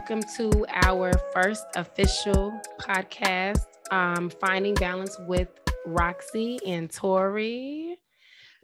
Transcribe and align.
welcome 0.00 0.22
to 0.34 0.64
our 0.86 1.12
first 1.30 1.66
official 1.76 2.58
podcast, 2.80 3.66
um, 3.90 4.30
Finding 4.30 4.72
Balance 4.72 5.14
with 5.28 5.48
Roxy 5.84 6.58
and 6.64 6.90
Tori. 6.90 7.98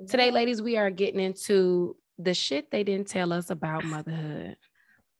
Today, 0.08 0.30
ladies, 0.30 0.62
we 0.62 0.78
are 0.78 0.90
getting 0.90 1.20
into 1.20 1.94
the 2.16 2.32
shit 2.32 2.70
they 2.70 2.82
didn't 2.84 3.08
tell 3.08 3.34
us 3.34 3.50
about 3.50 3.84
motherhood. 3.84 4.56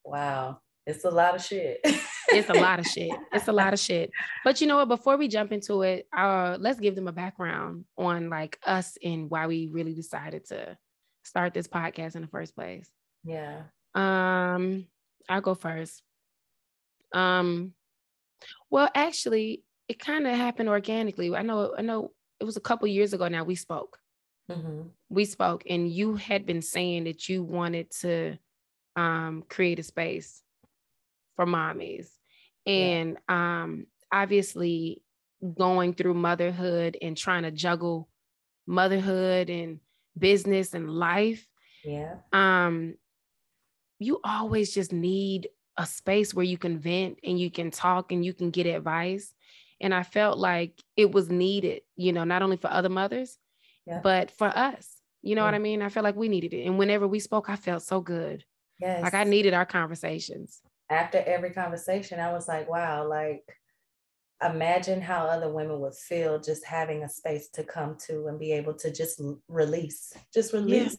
Wow, 0.04 0.60
it's 0.86 1.04
a 1.04 1.10
lot 1.10 1.34
of 1.34 1.44
shit. 1.44 1.80
it's 1.84 2.48
a 2.48 2.54
lot 2.60 2.78
of 2.78 2.86
shit. 2.86 3.12
It's 3.34 3.48
a 3.48 3.52
lot 3.52 3.74
of 3.74 3.78
shit. 3.78 4.10
But 4.42 4.62
you 4.62 4.66
know 4.68 4.76
what? 4.76 4.88
Before 4.88 5.18
we 5.18 5.28
jump 5.28 5.52
into 5.52 5.82
it, 5.82 6.08
uh, 6.16 6.56
let's 6.58 6.80
give 6.80 6.94
them 6.94 7.08
a 7.08 7.12
background 7.12 7.84
on 7.98 8.30
like 8.30 8.58
us 8.64 8.96
and 9.04 9.28
why 9.28 9.48
we 9.48 9.68
really 9.70 9.92
decided 9.92 10.46
to 10.46 10.78
start 11.24 11.52
this 11.52 11.68
podcast 11.68 12.16
in 12.16 12.22
the 12.22 12.28
first 12.28 12.54
place. 12.54 12.88
Yeah. 13.22 13.64
Um, 13.94 14.86
I'll 15.28 15.42
go 15.42 15.54
first. 15.54 16.02
Um, 17.16 17.72
well, 18.70 18.90
actually, 18.94 19.62
it 19.88 19.98
kind 19.98 20.26
of 20.26 20.36
happened 20.36 20.68
organically. 20.68 21.34
I 21.34 21.42
know, 21.42 21.74
I 21.76 21.82
know 21.82 22.12
it 22.40 22.44
was 22.44 22.56
a 22.56 22.60
couple 22.60 22.86
years 22.88 23.12
ago 23.12 23.28
now 23.28 23.44
we 23.44 23.54
spoke. 23.54 23.98
Mm-hmm. 24.50 24.82
We 25.08 25.24
spoke, 25.24 25.64
and 25.68 25.90
you 25.90 26.14
had 26.14 26.46
been 26.46 26.62
saying 26.62 27.04
that 27.04 27.28
you 27.28 27.42
wanted 27.42 27.90
to 28.02 28.38
um, 28.94 29.44
create 29.48 29.78
a 29.78 29.82
space 29.82 30.42
for 31.34 31.46
mommies. 31.46 32.08
And 32.66 33.18
yeah. 33.28 33.62
um, 33.62 33.86
obviously, 34.12 35.02
going 35.58 35.94
through 35.94 36.14
motherhood 36.14 36.96
and 37.00 37.16
trying 37.16 37.42
to 37.42 37.50
juggle 37.50 38.08
motherhood 38.66 39.50
and 39.50 39.80
business 40.18 40.74
and 40.74 40.90
life. 40.90 41.46
Yeah. 41.84 42.16
Um, 42.32 42.94
you 43.98 44.20
always 44.24 44.74
just 44.74 44.92
need 44.92 45.48
a 45.76 45.86
space 45.86 46.34
where 46.34 46.44
you 46.44 46.58
can 46.58 46.78
vent 46.78 47.18
and 47.22 47.38
you 47.38 47.50
can 47.50 47.70
talk 47.70 48.12
and 48.12 48.24
you 48.24 48.32
can 48.32 48.50
get 48.50 48.66
advice. 48.66 49.32
And 49.80 49.94
I 49.94 50.02
felt 50.02 50.38
like 50.38 50.82
it 50.96 51.12
was 51.12 51.30
needed, 51.30 51.82
you 51.96 52.12
know, 52.12 52.24
not 52.24 52.42
only 52.42 52.56
for 52.56 52.70
other 52.70 52.88
mothers, 52.88 53.38
yeah. 53.86 54.00
but 54.02 54.30
for 54.30 54.48
us. 54.48 54.96
You 55.22 55.34
know 55.34 55.42
yeah. 55.42 55.46
what 55.46 55.54
I 55.54 55.58
mean? 55.58 55.82
I 55.82 55.88
felt 55.88 56.04
like 56.04 56.16
we 56.16 56.28
needed 56.28 56.54
it. 56.54 56.64
And 56.64 56.78
whenever 56.78 57.06
we 57.06 57.20
spoke, 57.20 57.50
I 57.50 57.56
felt 57.56 57.82
so 57.82 58.00
good. 58.00 58.44
Yes. 58.80 59.02
Like 59.02 59.14
I 59.14 59.24
needed 59.24 59.54
our 59.54 59.66
conversations. 59.66 60.60
After 60.88 61.18
every 61.18 61.50
conversation, 61.50 62.20
I 62.20 62.32
was 62.32 62.46
like, 62.48 62.70
wow, 62.70 63.06
like 63.06 63.44
imagine 64.44 65.00
how 65.00 65.26
other 65.26 65.52
women 65.52 65.80
would 65.80 65.94
feel 65.94 66.38
just 66.38 66.64
having 66.64 67.02
a 67.02 67.08
space 67.08 67.48
to 67.48 67.64
come 67.64 67.96
to 68.06 68.28
and 68.28 68.38
be 68.38 68.52
able 68.52 68.74
to 68.74 68.92
just 68.92 69.20
release, 69.48 70.12
just 70.32 70.52
release 70.52 70.96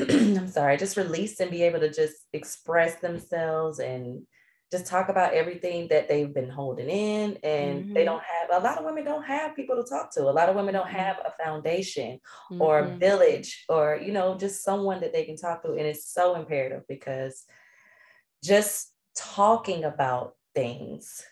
I'm 0.38 0.48
sorry, 0.48 0.76
just 0.76 0.96
release 0.96 1.40
and 1.40 1.50
be 1.50 1.62
able 1.62 1.80
to 1.80 1.92
just 1.92 2.16
express 2.32 2.96
themselves 2.96 3.78
and 3.78 4.26
just 4.70 4.86
talk 4.86 5.08
about 5.08 5.34
everything 5.34 5.88
that 5.88 6.08
they've 6.08 6.32
been 6.32 6.48
holding 6.48 6.88
in 6.88 7.36
and 7.42 7.84
mm-hmm. 7.84 7.92
they 7.92 8.04
don't 8.04 8.22
have 8.22 8.62
a 8.62 8.64
lot 8.64 8.78
of 8.78 8.84
women 8.84 9.04
don't 9.04 9.24
have 9.24 9.56
people 9.56 9.74
to 9.76 9.88
talk 9.88 10.12
to 10.12 10.22
a 10.22 10.30
lot 10.30 10.48
of 10.48 10.54
women 10.54 10.74
don't 10.74 10.88
have 10.88 11.16
a 11.18 11.42
foundation 11.42 12.20
mm-hmm. 12.52 12.62
or 12.62 12.78
a 12.78 12.86
mm-hmm. 12.86 12.98
village 12.98 13.64
or 13.68 14.00
you 14.00 14.12
know 14.12 14.36
just 14.38 14.62
someone 14.62 15.00
that 15.00 15.12
they 15.12 15.24
can 15.24 15.36
talk 15.36 15.62
to 15.62 15.70
and 15.70 15.80
it's 15.80 16.12
so 16.12 16.36
imperative 16.36 16.82
because 16.88 17.44
just 18.44 18.92
talking 19.16 19.82
about 19.84 20.34
things 20.54 21.24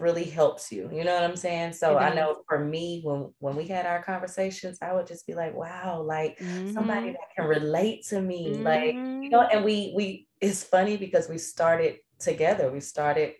really 0.00 0.24
helps 0.24 0.70
you. 0.70 0.88
You 0.92 1.04
know 1.04 1.14
what 1.14 1.24
I'm 1.24 1.36
saying? 1.36 1.72
So 1.72 1.98
I 1.98 2.14
know 2.14 2.42
for 2.48 2.64
me, 2.64 3.00
when 3.04 3.32
when 3.38 3.56
we 3.56 3.66
had 3.66 3.86
our 3.86 4.02
conversations, 4.02 4.78
I 4.82 4.92
would 4.92 5.06
just 5.06 5.26
be 5.26 5.34
like, 5.34 5.54
wow, 5.54 6.02
like 6.02 6.38
mm-hmm. 6.38 6.72
somebody 6.72 7.12
that 7.12 7.28
can 7.36 7.46
relate 7.46 8.04
to 8.08 8.20
me. 8.20 8.52
Mm-hmm. 8.52 8.62
Like, 8.62 8.94
you 8.94 9.30
know, 9.30 9.42
and 9.42 9.64
we 9.64 9.92
we 9.96 10.28
it's 10.40 10.62
funny 10.62 10.96
because 10.96 11.28
we 11.28 11.38
started 11.38 11.96
together. 12.18 12.70
We 12.70 12.80
started 12.80 13.34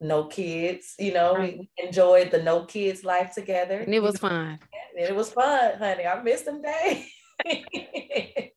no 0.00 0.24
kids, 0.24 0.94
you 0.98 1.12
know, 1.12 1.34
right. 1.34 1.58
we 1.58 1.70
enjoyed 1.84 2.30
the 2.30 2.42
no 2.42 2.64
kids 2.64 3.04
life 3.04 3.34
together. 3.34 3.78
And 3.78 3.94
it 3.94 4.02
was 4.02 4.16
fun. 4.18 4.58
It 4.94 5.14
was 5.14 5.32
fun, 5.32 5.78
honey. 5.78 6.06
I 6.06 6.22
missed 6.22 6.44
them 6.44 6.62
days. 6.62 7.06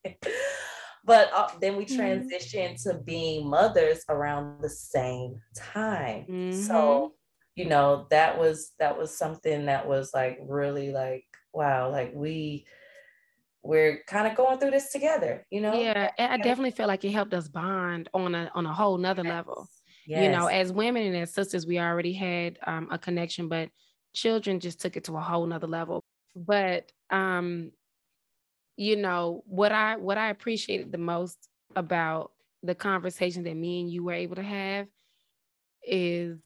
but 1.03 1.31
uh, 1.33 1.49
then 1.59 1.77
we 1.77 1.85
mm-hmm. 1.85 1.99
transitioned 1.99 2.75
mm-hmm. 2.75 2.89
to 2.89 3.03
being 3.03 3.47
mothers 3.49 4.03
around 4.09 4.61
the 4.61 4.69
same 4.69 5.41
time. 5.55 6.25
Mm-hmm. 6.29 6.61
So 6.61 7.13
you 7.55 7.65
know 7.65 8.07
that 8.09 8.37
was 8.37 8.71
that 8.79 8.97
was 8.97 9.15
something 9.15 9.65
that 9.65 9.87
was 9.87 10.13
like 10.13 10.39
really 10.41 10.91
like 10.91 11.25
wow 11.53 11.89
like 11.89 12.11
we 12.13 12.65
we're 13.63 14.01
kind 14.07 14.27
of 14.27 14.35
going 14.35 14.57
through 14.57 14.71
this 14.71 14.91
together 14.91 15.45
you 15.49 15.61
know 15.61 15.73
yeah 15.73 16.09
i 16.17 16.37
definitely 16.37 16.71
feel 16.71 16.87
like 16.87 17.03
it 17.03 17.11
helped 17.11 17.33
us 17.33 17.47
bond 17.47 18.09
on 18.13 18.33
a 18.33 18.51
on 18.55 18.65
a 18.65 18.73
whole 18.73 18.97
nother 18.97 19.23
yes. 19.23 19.29
level 19.29 19.67
yes. 20.07 20.23
you 20.23 20.31
know 20.31 20.47
as 20.47 20.71
women 20.71 21.03
and 21.03 21.15
as 21.15 21.33
sisters 21.33 21.67
we 21.67 21.79
already 21.79 22.13
had 22.13 22.57
um, 22.65 22.87
a 22.91 22.97
connection 22.97 23.47
but 23.47 23.69
children 24.13 24.59
just 24.59 24.81
took 24.81 24.97
it 24.97 25.03
to 25.03 25.15
a 25.15 25.21
whole 25.21 25.45
nother 25.45 25.67
level 25.67 26.03
but 26.35 26.91
um 27.11 27.71
you 28.77 28.95
know 28.95 29.43
what 29.45 29.71
i 29.71 29.95
what 29.97 30.17
i 30.17 30.29
appreciated 30.29 30.91
the 30.91 30.97
most 30.97 31.49
about 31.75 32.31
the 32.63 32.75
conversation 32.75 33.43
that 33.43 33.55
me 33.55 33.81
and 33.81 33.91
you 33.91 34.03
were 34.03 34.13
able 34.13 34.35
to 34.35 34.43
have 34.43 34.87
is 35.83 36.37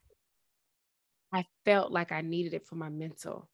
I 1.34 1.46
felt 1.66 1.92
like 1.92 2.12
I 2.12 2.22
needed 2.22 2.54
it 2.54 2.66
for 2.66 2.76
my 2.76 2.90
mental. 2.90 3.50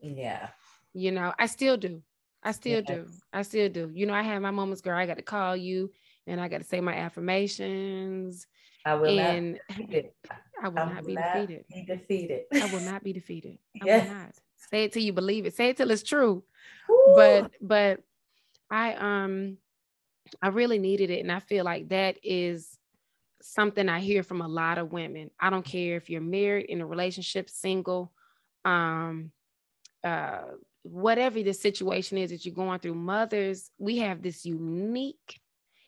Yeah. 0.00 0.48
You 0.92 1.12
know, 1.12 1.32
I 1.38 1.46
still 1.46 1.76
do. 1.76 2.02
I 2.42 2.52
still 2.52 2.82
yes. 2.86 2.86
do. 2.86 3.06
I 3.32 3.42
still 3.42 3.68
do. 3.68 3.90
You 3.92 4.06
know, 4.06 4.14
I 4.14 4.22
have 4.22 4.40
my 4.40 4.50
moments, 4.50 4.80
girl. 4.80 4.96
I 4.96 5.06
got 5.06 5.16
to 5.16 5.22
call 5.22 5.56
you 5.56 5.90
and 6.26 6.40
I 6.40 6.48
got 6.48 6.58
to 6.58 6.64
say 6.64 6.80
my 6.80 6.94
affirmations. 6.94 8.46
I 8.84 8.94
will 8.94 9.18
and 9.18 9.52
not 9.52 9.60
defeated. 9.68 10.10
I 10.62 10.68
will 10.68 10.78
I 10.78 10.92
not, 10.92 11.06
be, 11.06 11.14
not 11.14 11.34
defeated. 11.34 11.64
be 11.68 11.84
defeated. 11.84 12.42
I 12.54 12.72
will 12.72 12.80
not 12.92 13.02
be 13.02 13.12
defeated. 13.12 13.58
I 13.82 13.84
yes. 13.84 14.08
will 14.08 14.14
not. 14.14 14.34
Say 14.70 14.84
it 14.84 14.92
till 14.92 15.02
you 15.02 15.12
believe 15.12 15.46
it. 15.46 15.54
Say 15.54 15.70
it 15.70 15.76
till 15.76 15.90
it's 15.90 16.02
true. 16.02 16.42
Ooh. 16.90 17.12
But 17.16 17.52
but 17.60 18.00
I 18.70 18.94
um 18.94 19.58
I 20.40 20.48
really 20.48 20.78
needed 20.78 21.10
it. 21.10 21.20
And 21.20 21.30
I 21.30 21.40
feel 21.40 21.64
like 21.64 21.88
that 21.88 22.18
is 22.22 22.75
something 23.46 23.88
I 23.88 24.00
hear 24.00 24.22
from 24.22 24.40
a 24.40 24.48
lot 24.48 24.78
of 24.78 24.92
women. 24.92 25.30
I 25.38 25.50
don't 25.50 25.64
care 25.64 25.96
if 25.96 26.10
you're 26.10 26.20
married, 26.20 26.66
in 26.66 26.80
a 26.80 26.86
relationship, 26.86 27.48
single, 27.48 28.12
um, 28.64 29.30
uh, 30.04 30.42
whatever 30.82 31.42
the 31.42 31.52
situation 31.52 32.18
is 32.18 32.30
that 32.30 32.44
you're 32.44 32.54
going 32.54 32.80
through. 32.80 32.94
Mothers, 32.94 33.70
we 33.78 33.98
have 33.98 34.22
this 34.22 34.44
unique, 34.44 35.40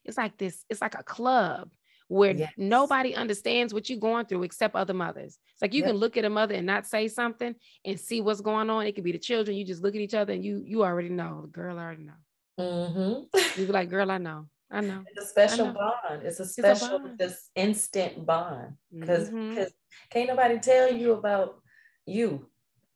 it's 0.04 0.16
like 0.16 0.36
this, 0.38 0.64
it's 0.69 0.80
like 0.80 0.94
a 0.94 1.02
club 1.02 1.70
where 2.08 2.32
yes. 2.32 2.52
nobody 2.56 3.14
understands 3.14 3.75
what 3.75 3.90
you're 3.90 3.98
going 3.98 4.25
through 4.25 4.42
except 4.42 4.75
other 4.75 4.94
mothers. 4.94 5.38
It's 5.52 5.62
like 5.62 5.75
you 5.75 5.82
yep. 5.82 5.90
can 5.90 5.96
look 5.96 6.16
at 6.16 6.25
a 6.25 6.30
mother 6.30 6.54
and 6.54 6.66
not 6.66 6.86
say 6.86 7.06
something 7.06 7.54
and 7.84 8.00
see 8.00 8.20
what's 8.20 8.40
going 8.40 8.70
on. 8.70 8.86
It 8.86 8.94
could 8.94 9.04
be 9.04 9.12
the 9.12 9.19
children. 9.19 9.56
You 9.56 9.64
just 9.64 9.82
look 9.82 9.94
at 9.94 10.00
each 10.00 10.14
other 10.14 10.32
and 10.32 10.44
you 10.44 10.62
you 10.64 10.84
already 10.84 11.10
know. 11.10 11.42
The 11.42 11.48
girl 11.48 11.78
already 11.78 12.04
know. 12.04 12.12
Mm-hmm. 12.58 13.60
You 13.60 13.66
be 13.66 13.72
like, 13.72 13.90
girl, 13.90 14.10
I 14.10 14.19
know. 14.19 14.46
I 14.71 14.81
know. 14.81 15.03
It's 15.11 15.25
a 15.25 15.29
special 15.29 15.73
bond. 15.73 16.23
It's 16.23 16.41
a 16.41 16.47
special, 16.47 17.01
it's 17.05 17.23
a 17.23 17.29
just 17.29 17.51
instant 17.55 18.27
bond. 18.27 18.75
Because 18.93 19.31
mm-hmm. 19.31 19.62
can't 20.11 20.29
nobody 20.29 20.59
tell 20.59 20.93
you 20.93 21.12
about 21.12 21.61
you, 22.06 22.47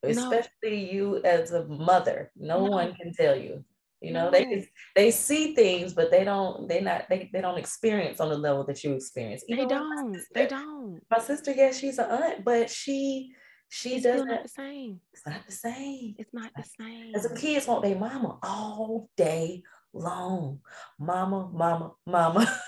especially 0.02 0.50
no. 0.62 0.92
you 0.92 1.22
as 1.24 1.52
a 1.52 1.66
mother. 1.66 2.30
No, 2.36 2.64
no, 2.64 2.70
one 2.70 2.94
can 2.94 3.12
tell 3.12 3.36
you. 3.36 3.64
You 4.02 4.12
know, 4.12 4.24
no. 4.24 4.30
they 4.32 4.68
they 4.96 5.10
see 5.12 5.54
things, 5.54 5.94
but 5.94 6.10
they 6.10 6.24
don't. 6.24 6.68
They 6.68 6.80
not. 6.80 7.08
They, 7.08 7.30
they 7.32 7.40
don't 7.40 7.58
experience 7.58 8.20
on 8.20 8.30
the 8.30 8.36
level 8.36 8.64
that 8.66 8.82
you 8.82 8.94
experience. 8.94 9.44
Even 9.48 9.68
they 9.68 9.74
don't. 9.74 10.14
Sister, 10.14 10.30
they 10.34 10.46
don't. 10.46 11.00
My 11.08 11.20
sister, 11.20 11.52
yes, 11.52 11.78
she's 11.78 11.98
an 11.98 12.10
aunt, 12.10 12.44
but 12.44 12.68
she 12.68 13.32
she 13.68 13.94
it's 13.94 14.04
doesn't. 14.04 14.26
Not 14.26 14.42
the 14.42 14.48
same. 14.48 15.00
It's 15.12 15.24
not 15.24 15.46
the 15.46 15.52
same. 15.52 16.14
It's 16.18 16.34
not 16.34 16.50
the 16.56 16.64
same. 16.80 17.12
As 17.14 17.24
a 17.24 17.34
kids 17.34 17.68
want 17.68 17.84
their 17.84 17.96
mama 17.96 18.38
all 18.42 19.08
day 19.16 19.62
long. 19.92 20.60
Mama, 20.98 21.50
mama, 21.52 21.92
mama. 22.06 22.60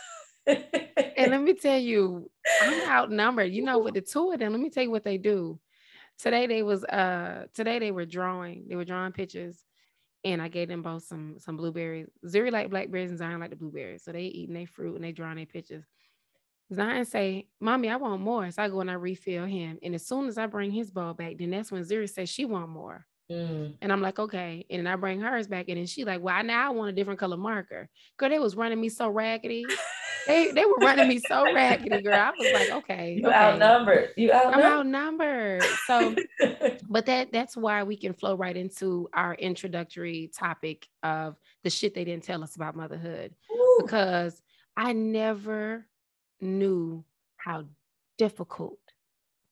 and 0.46 1.30
let 1.30 1.42
me 1.42 1.54
tell 1.60 1.78
you, 1.78 2.30
I'm 2.62 2.88
outnumbered. 2.88 3.52
You 3.52 3.62
know, 3.62 3.78
with 3.78 3.94
the 3.94 4.00
two 4.00 4.32
of 4.32 4.38
them, 4.38 4.52
let 4.52 4.60
me 4.60 4.70
tell 4.70 4.82
you 4.82 4.90
what 4.90 5.04
they 5.04 5.18
do. 5.18 5.58
Today 6.18 6.46
they 6.46 6.62
was 6.62 6.84
uh 6.84 7.46
today 7.54 7.78
they 7.78 7.90
were 7.90 8.06
drawing, 8.06 8.66
they 8.68 8.76
were 8.76 8.84
drawing 8.84 9.12
pictures, 9.12 9.64
and 10.24 10.40
I 10.40 10.48
gave 10.48 10.68
them 10.68 10.82
both 10.82 11.04
some 11.04 11.36
some 11.38 11.56
blueberries. 11.56 12.06
Zuri 12.24 12.52
like 12.52 12.70
blackberries 12.70 13.10
and 13.10 13.18
Zion 13.18 13.40
like 13.40 13.50
the 13.50 13.56
blueberries. 13.56 14.04
So 14.04 14.12
they 14.12 14.22
eating 14.22 14.54
their 14.54 14.66
fruit 14.66 14.94
and 14.94 15.04
they 15.04 15.12
drawing 15.12 15.36
their 15.36 15.46
pictures. 15.46 15.84
Zion 16.72 17.04
say, 17.04 17.46
Mommy, 17.60 17.90
I 17.90 17.96
want 17.96 18.22
more. 18.22 18.50
So 18.50 18.62
I 18.62 18.68
go 18.68 18.80
and 18.80 18.90
I 18.90 18.94
refill 18.94 19.44
him. 19.44 19.78
And 19.82 19.94
as 19.94 20.06
soon 20.06 20.28
as 20.28 20.38
I 20.38 20.46
bring 20.46 20.70
his 20.70 20.90
ball 20.90 21.14
back, 21.14 21.34
then 21.38 21.50
that's 21.50 21.70
when 21.70 21.84
Zuri 21.84 22.08
says 22.08 22.28
she 22.28 22.44
want 22.44 22.68
more. 22.70 23.06
Mm. 23.30 23.74
And 23.80 23.92
I'm 23.92 24.02
like, 24.02 24.18
okay. 24.18 24.66
And 24.68 24.80
then 24.80 24.86
I 24.86 24.96
bring 24.96 25.20
hers 25.20 25.46
back, 25.46 25.68
and 25.68 25.78
then 25.78 25.86
she 25.86 26.04
like, 26.04 26.20
well, 26.20 26.42
now 26.44 26.68
I 26.68 26.70
want 26.70 26.90
a 26.90 26.92
different 26.92 27.18
color 27.18 27.36
marker. 27.36 27.88
Girl, 28.18 28.28
they 28.28 28.38
was 28.38 28.54
running 28.54 28.80
me 28.80 28.88
so 28.88 29.08
raggedy. 29.08 29.64
they 30.26 30.50
they 30.52 30.64
were 30.64 30.76
running 30.76 31.08
me 31.08 31.20
so 31.26 31.52
raggedy, 31.54 32.02
girl. 32.02 32.14
I 32.14 32.32
was 32.38 32.52
like, 32.52 32.70
okay, 32.84 33.14
you 33.14 33.26
okay. 33.26 33.34
outnumbered. 33.34 34.10
You 34.16 34.32
outnumbered. 34.32 34.64
I'm 34.64 34.72
outnumbered. 34.72 35.62
So, 35.86 36.14
but 36.88 37.06
that 37.06 37.32
that's 37.32 37.56
why 37.56 37.82
we 37.82 37.96
can 37.96 38.12
flow 38.12 38.34
right 38.34 38.56
into 38.56 39.08
our 39.14 39.34
introductory 39.34 40.30
topic 40.36 40.86
of 41.02 41.36
the 41.62 41.70
shit 41.70 41.94
they 41.94 42.04
didn't 42.04 42.24
tell 42.24 42.42
us 42.42 42.56
about 42.56 42.76
motherhood, 42.76 43.34
Ooh. 43.50 43.78
because 43.80 44.42
I 44.76 44.92
never 44.92 45.86
knew 46.40 47.04
how 47.36 47.64
difficult 48.18 48.78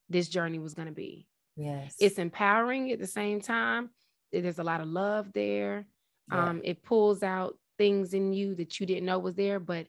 this 0.09 0.29
journey 0.29 0.59
was 0.59 0.75
going 0.75 0.89
to 0.89 0.95
be. 0.95 1.27
Yes. 1.57 1.95
It's 2.01 2.19
empowering 2.19 2.91
at 2.93 2.99
the 2.99 3.07
same 3.07 3.41
time. 3.41 3.91
There's 4.33 4.59
a 4.59 4.65
lot 4.65 4.81
of 4.81 4.89
love 4.89 5.33
there. 5.33 5.87
Yeah. 6.31 6.49
Um, 6.49 6.61
it 6.65 6.83
pulls 6.83 7.23
out 7.23 7.59
things 7.79 8.15
in 8.15 8.33
you 8.33 8.55
that 8.55 8.81
you 8.81 8.87
didn't 8.87 9.05
know 9.05 9.19
was 9.19 9.35
there, 9.35 9.61
but 9.61 9.87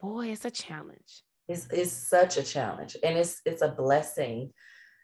boy, 0.00 0.28
it's 0.28 0.44
a 0.44 0.50
challenge. 0.50 1.22
It's, 1.48 1.66
it's 1.70 1.92
such 1.92 2.36
a 2.36 2.42
challenge 2.42 2.96
and 3.02 3.16
it's 3.16 3.40
it's 3.46 3.62
a 3.62 3.68
blessing 3.68 4.52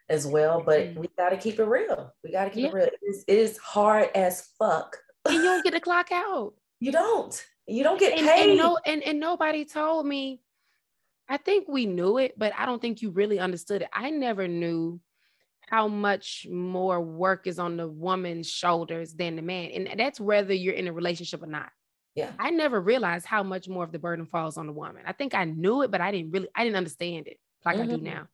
as 0.09 0.27
well. 0.27 0.63
But 0.65 0.81
mm-hmm. 0.81 1.01
we 1.01 1.09
got 1.17 1.31
to 1.31 1.37
keep 1.37 1.59
it 1.59 1.65
real. 1.65 2.13
We 2.23 2.33
got 2.33 2.45
to 2.45 2.51
keep 2.51 2.65
yeah. 2.65 2.69
it 2.69 2.75
real. 2.75 2.87
It 2.87 3.01
is, 3.03 3.25
it 3.27 3.39
is 3.39 3.59
hard 3.59 4.11
as 4.15 4.49
fuck. 4.59 4.97
And 5.25 5.37
you 5.37 5.43
don't 5.43 5.65
get 5.65 5.73
to 5.73 5.81
clock 5.89 6.13
out. 6.13 6.55
You 6.81 6.93
don't. 6.93 7.47
You 7.67 7.83
don't 7.83 7.99
get 7.99 8.19
and, 8.19 8.29
paid. 8.29 8.51
And 8.51 8.59
no, 8.59 8.79
and, 8.85 9.03
and 9.03 9.19
nobody 9.19 9.65
told 9.65 10.07
me. 10.07 10.41
I 11.27 11.39
think 11.39 11.69
we 11.69 11.87
knew 11.87 12.19
it, 12.19 12.39
but 12.39 12.53
I 12.55 12.67
don't 12.67 12.83
think 12.83 13.01
you 13.01 13.09
really 13.09 13.39
understood 13.39 13.81
it. 13.81 13.89
I 13.95 14.11
never 14.11 14.47
knew 14.47 15.01
how 15.69 15.89
much 15.89 16.47
more 16.51 17.01
work 17.01 17.47
is 17.47 17.59
on 17.59 17.77
the 17.77 17.89
woman's 17.89 18.51
shoulders 18.51 19.15
than 19.15 19.37
the 19.37 19.43
man. 19.43 19.71
And 19.71 19.99
that's 19.99 20.21
whether 20.21 20.53
you're 20.53 20.75
in 20.75 20.89
a 20.89 20.93
relationship 20.93 21.43
or 21.43 21.47
not. 21.47 21.71
Yeah. 22.15 22.31
I 22.39 22.51
never 22.51 22.81
realized 22.81 23.27
how 23.27 23.43
much 23.43 23.69
more 23.69 23.83
of 23.83 23.93
the 23.93 23.99
burden 23.99 24.27
falls 24.27 24.57
on 24.57 24.67
the 24.67 24.73
woman. 24.73 25.03
I 25.07 25.13
think 25.13 25.35
I 25.35 25.45
knew 25.45 25.83
it, 25.83 25.91
but 25.91 26.01
I 26.01 26.13
didn't 26.13 26.31
really, 26.31 26.49
I 26.55 26.65
didn't 26.65 26.77
understand 26.77 27.27
it 27.27 27.39
like 27.65 27.77
mm-hmm. 27.77 27.85
I 27.85 27.87
do 27.87 27.97
mm-hmm. 27.97 28.05
now. 28.05 28.29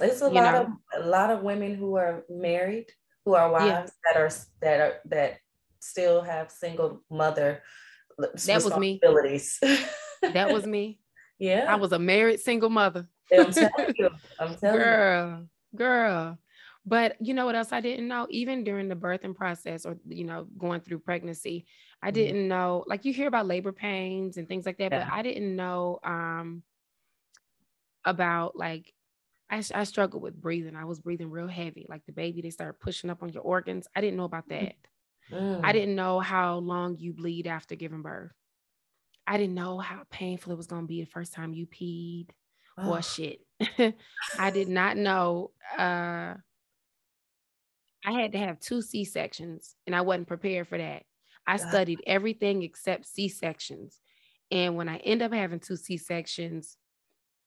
It's 0.00 0.22
a 0.22 0.26
you 0.26 0.34
lot 0.34 0.52
know? 0.52 0.78
of 0.98 1.04
a 1.04 1.08
lot 1.08 1.30
of 1.30 1.42
women 1.42 1.74
who 1.74 1.96
are 1.96 2.24
married, 2.28 2.86
who 3.24 3.34
are 3.34 3.50
wives 3.50 3.66
yeah. 3.66 4.12
that 4.12 4.20
are 4.20 4.30
that 4.60 4.80
are 4.80 4.94
that 5.06 5.38
still 5.80 6.22
have 6.22 6.50
single 6.50 7.02
mother 7.10 7.62
that 8.18 8.64
was 8.64 8.76
me. 8.76 9.00
that 10.22 10.52
was 10.52 10.66
me. 10.66 10.98
Yeah. 11.38 11.66
I 11.68 11.74
was 11.74 11.90
a 11.90 11.98
married 11.98 12.38
single 12.38 12.68
mother. 12.68 13.08
I'm 13.36 13.50
telling 13.50 13.94
you. 13.96 14.10
I'm 14.38 14.54
telling 14.54 14.78
girl, 14.78 15.48
you. 15.72 15.76
Girl. 15.76 16.38
But 16.84 17.16
you 17.20 17.32
know 17.32 17.46
what 17.46 17.54
else 17.54 17.72
I 17.72 17.80
didn't 17.80 18.08
know? 18.08 18.26
Even 18.30 18.64
during 18.64 18.88
the 18.88 18.96
birthing 18.96 19.36
process 19.36 19.86
or 19.86 19.96
you 20.08 20.24
know, 20.24 20.46
going 20.58 20.80
through 20.80 20.98
pregnancy, 21.00 21.64
I 22.02 22.08
mm-hmm. 22.08 22.14
didn't 22.14 22.48
know, 22.48 22.84
like 22.88 23.04
you 23.04 23.12
hear 23.12 23.28
about 23.28 23.46
labor 23.46 23.72
pains 23.72 24.36
and 24.36 24.48
things 24.48 24.66
like 24.66 24.78
that, 24.78 24.90
yeah. 24.90 25.04
but 25.04 25.12
I 25.12 25.22
didn't 25.22 25.54
know 25.54 26.00
um 26.02 26.62
about 28.04 28.56
like 28.56 28.92
I, 29.48 29.62
I 29.74 29.84
struggled 29.84 30.22
with 30.22 30.40
breathing. 30.40 30.74
I 30.74 30.86
was 30.86 30.98
breathing 30.98 31.30
real 31.30 31.46
heavy, 31.46 31.86
like 31.88 32.04
the 32.06 32.12
baby, 32.12 32.40
they 32.40 32.50
start 32.50 32.80
pushing 32.80 33.10
up 33.10 33.22
on 33.22 33.28
your 33.28 33.42
organs. 33.42 33.86
I 33.94 34.00
didn't 34.00 34.16
know 34.16 34.24
about 34.24 34.48
mm. 34.48 34.60
that. 34.60 34.74
Mm. 35.30 35.60
I 35.62 35.72
didn't 35.72 35.94
know 35.94 36.20
how 36.20 36.56
long 36.56 36.96
you 36.98 37.12
bleed 37.12 37.46
after 37.46 37.76
giving 37.76 38.02
birth. 38.02 38.32
I 39.26 39.36
didn't 39.36 39.54
know 39.54 39.78
how 39.78 40.02
painful 40.10 40.52
it 40.52 40.56
was 40.56 40.66
going 40.66 40.82
to 40.82 40.88
be 40.88 41.00
the 41.00 41.10
first 41.10 41.32
time 41.32 41.54
you 41.54 41.66
peed 41.66 42.30
oh. 42.78 42.92
or 42.92 43.02
shit. 43.02 43.40
I 44.38 44.50
did 44.50 44.68
not 44.68 44.96
know. 44.96 45.52
Uh, 45.78 46.34
I 48.04 48.12
had 48.12 48.32
to 48.32 48.38
have 48.38 48.60
two 48.60 48.82
C 48.82 49.04
sections 49.04 49.74
and 49.86 49.94
I 49.94 50.00
wasn't 50.00 50.28
prepared 50.28 50.68
for 50.68 50.78
that. 50.78 51.04
I 51.46 51.56
studied 51.56 52.00
everything 52.06 52.62
except 52.62 53.06
C 53.06 53.28
sections. 53.28 53.98
And 54.50 54.76
when 54.76 54.88
I 54.88 54.98
end 54.98 55.22
up 55.22 55.32
having 55.32 55.60
two 55.60 55.76
C 55.76 55.96
sections, 55.96 56.76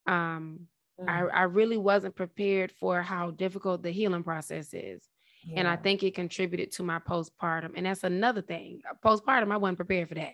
um, 0.07 0.67
mm. 0.99 1.09
I, 1.09 1.41
I 1.41 1.43
really 1.43 1.77
wasn't 1.77 2.15
prepared 2.15 2.71
for 2.71 3.01
how 3.01 3.31
difficult 3.31 3.83
the 3.83 3.91
healing 3.91 4.23
process 4.23 4.73
is. 4.73 5.07
Yeah. 5.45 5.59
And 5.59 5.67
I 5.67 5.75
think 5.75 6.03
it 6.03 6.15
contributed 6.15 6.71
to 6.73 6.83
my 6.83 6.99
postpartum. 6.99 7.73
And 7.75 7.85
that's 7.85 8.03
another 8.03 8.41
thing. 8.41 8.81
Postpartum, 9.03 9.51
I 9.51 9.57
wasn't 9.57 9.77
prepared 9.77 10.09
for 10.09 10.15
that. 10.15 10.33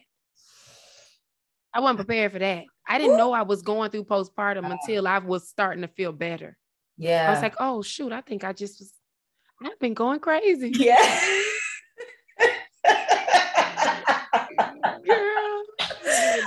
I 1.74 1.80
wasn't 1.80 2.00
prepared 2.00 2.32
for 2.32 2.40
that. 2.40 2.66
I 2.88 2.98
didn't 2.98 3.18
know 3.18 3.32
I 3.32 3.44
was 3.44 3.62
going 3.62 3.92
through 3.92 4.06
postpartum 4.06 4.70
until 4.70 5.08
I 5.08 5.20
was 5.20 5.48
starting 5.48 5.82
to 5.82 5.88
feel 5.88 6.12
better. 6.12 6.58
Yeah. 6.98 7.28
I 7.28 7.32
was 7.32 7.42
like, 7.42 7.56
oh 7.60 7.82
shoot, 7.82 8.12
I 8.12 8.22
think 8.22 8.44
I 8.44 8.54
just 8.54 8.80
was 8.80 8.94
I've 9.64 9.80
been 9.80 9.94
going 9.94 10.20
crazy. 10.20 10.72
Yeah. 10.76 11.22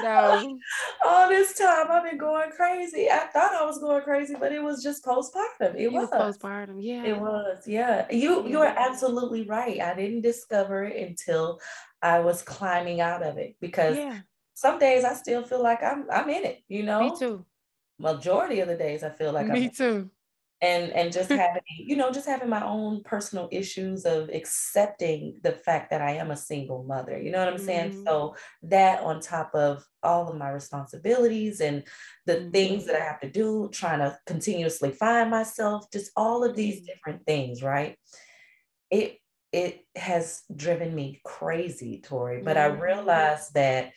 know. 0.05 0.59
All 1.05 1.29
this 1.29 1.55
time 1.55 1.87
I've 1.91 2.05
been 2.05 2.19
going 2.19 2.51
crazy. 2.51 3.09
I 3.11 3.27
thought 3.33 3.55
I 3.55 3.65
was 3.65 3.79
going 3.79 4.03
crazy, 4.03 4.35
but 4.39 4.53
it 4.53 4.63
was 4.63 4.83
just 4.83 5.05
postpartum. 5.05 5.75
It, 5.75 5.83
it 5.83 5.93
was. 5.93 6.09
was. 6.11 6.39
postpartum. 6.39 6.77
Yeah. 6.81 7.05
It 7.05 7.19
was. 7.19 7.67
Yeah. 7.67 8.07
You 8.11 8.47
you 8.47 8.61
are 8.61 8.75
absolutely 8.77 9.47
right. 9.47 9.81
I 9.81 9.95
didn't 9.95 10.23
discover 10.23 10.85
it 10.85 11.09
until 11.09 11.61
I 12.03 12.21
was 12.21 12.43
climbing 12.43 13.01
out 13.01 13.23
of 13.23 13.39
it 13.39 13.57
because 13.61 13.97
yeah. 13.97 14.21
some 14.55 14.79
days 14.79 15.05
I 15.05 15.15
still 15.15 15.43
feel 15.43 15.63
like 15.63 15.83
I'm 15.83 16.07
I'm 16.11 16.29
in 16.29 16.45
it, 16.45 16.63
you 16.69 16.83
know. 16.83 17.01
Me 17.01 17.19
too. 17.19 17.45
Majority 17.99 18.61
of 18.61 18.69
the 18.69 18.77
days 18.77 19.03
I 19.03 19.11
feel 19.11 19.33
like 19.33 19.47
Me 19.47 19.65
I'm 19.65 19.71
too 19.71 20.11
and 20.65 20.93
and 20.93 21.13
just 21.13 21.31
having 21.45 21.63
you 21.69 21.97
know 21.97 22.11
just 22.11 22.27
having 22.27 22.49
my 22.49 22.65
own 22.65 23.03
personal 23.03 23.49
issues 23.53 24.05
of 24.05 24.29
accepting 24.31 25.39
the 25.43 25.53
fact 25.53 25.91
that 25.91 26.01
i 26.01 26.13
am 26.13 26.31
a 26.31 26.37
single 26.37 26.83
mother 26.85 27.21
you 27.21 27.31
know 27.31 27.39
what 27.39 27.49
i'm 27.49 27.55
mm-hmm. 27.55 27.67
saying 27.67 28.05
so 28.05 28.35
that 28.63 29.01
on 29.03 29.21
top 29.21 29.55
of 29.55 29.85
all 30.03 30.29
of 30.29 30.37
my 30.37 30.51
responsibilities 30.51 31.61
and 31.61 31.85
the 32.27 32.35
mm-hmm. 32.35 32.51
things 32.51 32.87
that 32.87 33.01
i 33.01 33.05
have 33.05 33.21
to 33.21 33.31
do 33.31 33.69
trying 33.73 33.99
to 33.99 34.17
continuously 34.27 34.91
find 34.91 35.31
myself 35.31 35.85
just 35.93 36.11
all 36.17 36.45
of 36.45 36.57
these 36.57 36.77
mm-hmm. 36.77 36.87
different 36.87 37.27
things 37.27 37.63
right 37.63 37.97
it 38.91 39.19
it 39.53 39.85
has 39.95 40.43
driven 40.55 40.95
me 40.95 41.21
crazy 41.25 42.01
tori 42.05 42.43
but 42.43 42.57
i 42.57 42.69
mm-hmm. 42.69 42.81
realized 42.81 43.55
that 43.55 43.93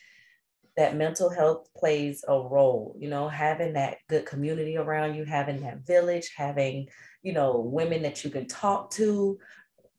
that 0.78 0.96
mental 0.96 1.28
health 1.28 1.68
plays 1.76 2.24
a 2.28 2.32
role, 2.32 2.94
you 2.96 3.10
know, 3.10 3.28
having 3.28 3.72
that 3.72 3.98
good 4.08 4.24
community 4.24 4.76
around 4.76 5.16
you, 5.16 5.24
having 5.24 5.60
that 5.60 5.84
village, 5.84 6.30
having, 6.36 6.86
you 7.20 7.32
know, 7.32 7.58
women 7.58 8.02
that 8.02 8.24
you 8.24 8.30
can 8.30 8.46
talk 8.46 8.88
to. 8.92 9.38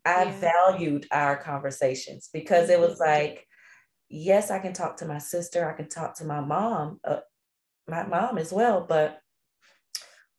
I 0.06 0.24
yeah. 0.24 0.40
valued 0.40 1.06
our 1.12 1.36
conversations 1.36 2.30
because 2.31 2.70
it 2.70 2.80
was 2.80 2.94
mm-hmm. 2.94 3.12
like, 3.12 3.46
yes, 4.08 4.52
I 4.52 4.60
can 4.60 4.72
talk 4.72 4.96
to 4.98 5.06
my 5.06 5.18
sister, 5.18 5.70
I 5.70 5.76
can 5.76 5.90
talk 5.90 6.16
to 6.16 6.24
my 6.24 6.40
mom, 6.40 7.02
uh, 7.04 7.20
my 7.86 8.06
mom 8.06 8.38
as 8.38 8.54
well, 8.54 8.86
but 8.88 9.20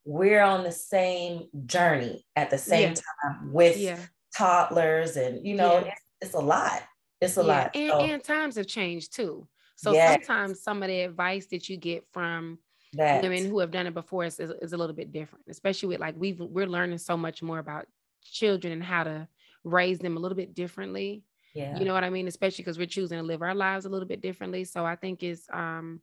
we're 0.07 0.41
on 0.41 0.65
the 0.65 0.73
same 0.73 1.49
journey 1.67 2.25
at 2.35 2.49
the 2.49 2.57
same 2.57 2.95
yeah. 2.95 2.95
time 2.95 3.53
with 3.53 3.77
yeah. 3.77 3.99
toddlers 4.35 5.17
and 5.17 5.47
you 5.47 5.55
know 5.55 5.77
it's, 5.77 6.01
it's, 6.23 6.35
a 6.35 6.39
lot 6.39 6.83
it's 7.21 7.37
a 7.37 7.43
lot 7.43 7.71
and, 7.75 7.91
so, 7.91 8.01
and 8.01 8.25
times 8.25 8.57
have 8.57 8.67
changed 8.67 9.15
too 9.15 9.47
so 9.81 9.95
yes. 9.95 10.27
sometimes 10.27 10.63
some 10.63 10.83
of 10.83 10.89
the 10.89 11.01
advice 11.01 11.47
that 11.47 11.71
you 11.71 11.79
get 11.79 12.05
from 12.13 12.59
that. 12.93 13.23
women 13.23 13.47
who 13.47 13.61
have 13.61 13.71
done 13.71 13.87
it 13.87 13.95
before 13.95 14.27
is, 14.27 14.39
is, 14.39 14.51
is 14.61 14.75
a 14.75 14.77
little 14.77 14.95
bit 14.95 15.11
different, 15.11 15.47
especially 15.49 15.89
with 15.89 16.01
like 16.01 16.15
we've 16.19 16.39
we're 16.39 16.67
learning 16.67 16.99
so 16.99 17.17
much 17.17 17.43
more 17.43 17.59
about 17.59 17.87
children 18.23 18.75
and 18.75 18.85
how 18.85 19.05
to 19.05 19.27
raise 19.65 19.99
them 19.99 20.19
a 20.19 20.21
little 20.21 20.37
bit 20.37 20.55
differently. 20.55 21.23
Yeah. 21.55 21.79
You 21.79 21.87
know 21.87 21.95
what 21.95 22.05
I 22.05 22.11
mean? 22.11 22.29
Especially 22.29 22.63
because 22.63 22.77
we're 22.77 22.89
choosing 22.89 23.17
to 23.17 23.25
live 23.25 23.41
our 23.41 23.55
lives 23.55 23.87
a 23.87 23.89
little 23.89 24.07
bit 24.07 24.21
differently. 24.21 24.65
So 24.65 24.85
I 24.85 24.97
think 24.97 25.23
it's 25.23 25.49
um 25.51 26.03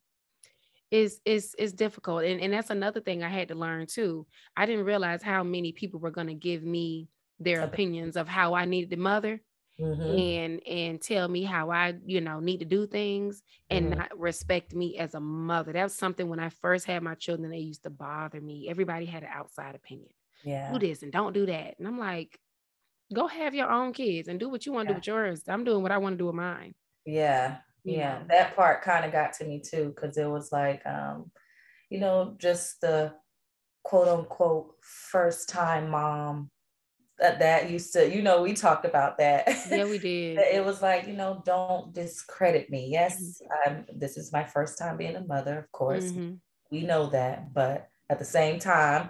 is 0.90 1.22
is 1.24 1.54
is 1.60 1.72
difficult. 1.72 2.24
And, 2.24 2.42
and 2.42 2.52
that's 2.52 2.72
another 2.72 3.00
thing 3.00 3.22
I 3.22 3.30
had 3.30 3.50
to 3.50 3.56
learn 3.56 3.86
too. 3.86 4.26
I 4.56 4.66
didn't 4.66 4.86
realize 4.86 5.22
how 5.22 5.44
many 5.44 5.72
people 5.72 6.00
were 6.00 6.10
gonna 6.10 6.34
give 6.34 6.64
me 6.64 7.10
their 7.40 7.62
opinions 7.62 8.18
of 8.18 8.28
how 8.28 8.56
I 8.56 8.66
needed 8.66 8.90
the 8.90 8.98
mother 8.98 9.40
mm-hmm. 9.80 10.18
and 10.18 10.68
and 10.68 11.02
tell 11.02 11.28
me 11.28 11.44
how 11.44 11.72
I, 11.72 11.96
you 12.06 12.22
know, 12.22 12.40
need 12.40 12.60
to 12.60 12.66
do 12.66 12.88
things 12.88 13.42
and 13.70 13.90
mm-hmm. 13.90 14.00
not 14.00 14.20
respect 14.20 14.74
me 14.74 14.98
as 14.98 15.14
a 15.14 15.20
mother. 15.20 15.74
That 15.74 15.84
was 15.84 15.96
something 15.96 16.30
when 16.30 16.40
I 16.40 16.50
first 16.50 16.86
had 16.86 17.04
my 17.04 17.16
children, 17.16 17.50
they 17.52 17.58
used 17.58 17.84
to 17.84 17.90
bother 17.90 18.42
me. 18.42 18.68
Everybody 18.70 19.06
had 19.06 19.24
an 19.24 19.30
outside 19.34 19.76
opinion. 19.76 20.10
Yeah. 20.44 20.72
Do 20.72 20.80
this 20.80 21.04
and 21.04 21.12
don't 21.12 21.34
do 21.34 21.46
that. 21.46 21.76
And 21.78 21.88
I'm 21.88 22.00
like, 22.00 22.40
go 23.14 23.28
have 23.28 23.56
your 23.56 23.70
own 23.70 23.94
kids 23.94 24.28
and 24.28 24.40
do 24.40 24.50
what 24.50 24.66
you 24.66 24.72
want 24.72 24.88
to 24.88 24.94
yeah. 24.94 24.96
do 24.96 25.00
with 25.00 25.08
yours. 25.08 25.44
I'm 25.48 25.64
doing 25.64 25.82
what 25.82 25.92
I 25.92 25.98
want 25.98 26.14
to 26.14 26.18
do 26.18 26.28
with 26.28 26.36
mine. 26.36 26.74
Yeah. 27.06 27.58
Yeah. 27.84 28.24
That 28.28 28.56
part 28.56 28.82
kind 28.84 29.06
of 29.06 29.12
got 29.12 29.34
to 29.34 29.46
me 29.46 29.62
too, 29.62 29.94
because 29.96 30.18
it 30.18 30.30
was 30.30 30.52
like 30.52 30.86
um, 30.86 31.32
you 31.90 32.00
know, 32.00 32.36
just 32.38 32.82
the 32.82 33.14
quote 33.84 34.08
unquote 34.08 34.76
first 34.82 35.48
time 35.50 35.90
mom 35.90 36.50
that, 37.20 37.40
that 37.40 37.70
used 37.70 37.94
to, 37.94 38.14
you 38.14 38.22
know, 38.22 38.42
we 38.42 38.54
talked 38.54 38.86
about 38.86 39.18
that. 39.18 39.48
Yeah, 39.70 39.86
we 39.90 39.98
did. 39.98 40.38
it 40.38 40.64
was 40.64 40.82
like, 40.82 41.08
you 41.08 41.14
know, 41.14 41.42
don't 41.46 41.94
discredit 41.94 42.70
me. 42.70 42.90
Yes, 42.92 43.42
mm-hmm. 43.68 43.98
this 43.98 44.18
is 44.18 44.32
my 44.32 44.44
first 44.44 44.78
time 44.78 44.98
being 44.98 45.16
a 45.16 45.26
mother, 45.26 45.58
of 45.58 45.72
course. 45.72 46.06
Mm-hmm. 46.06 46.36
We 46.72 46.82
know 46.82 47.08
that. 47.08 47.54
But 47.54 47.90
at 48.10 48.20
the 48.20 48.26
same 48.26 48.60
time, 48.60 49.10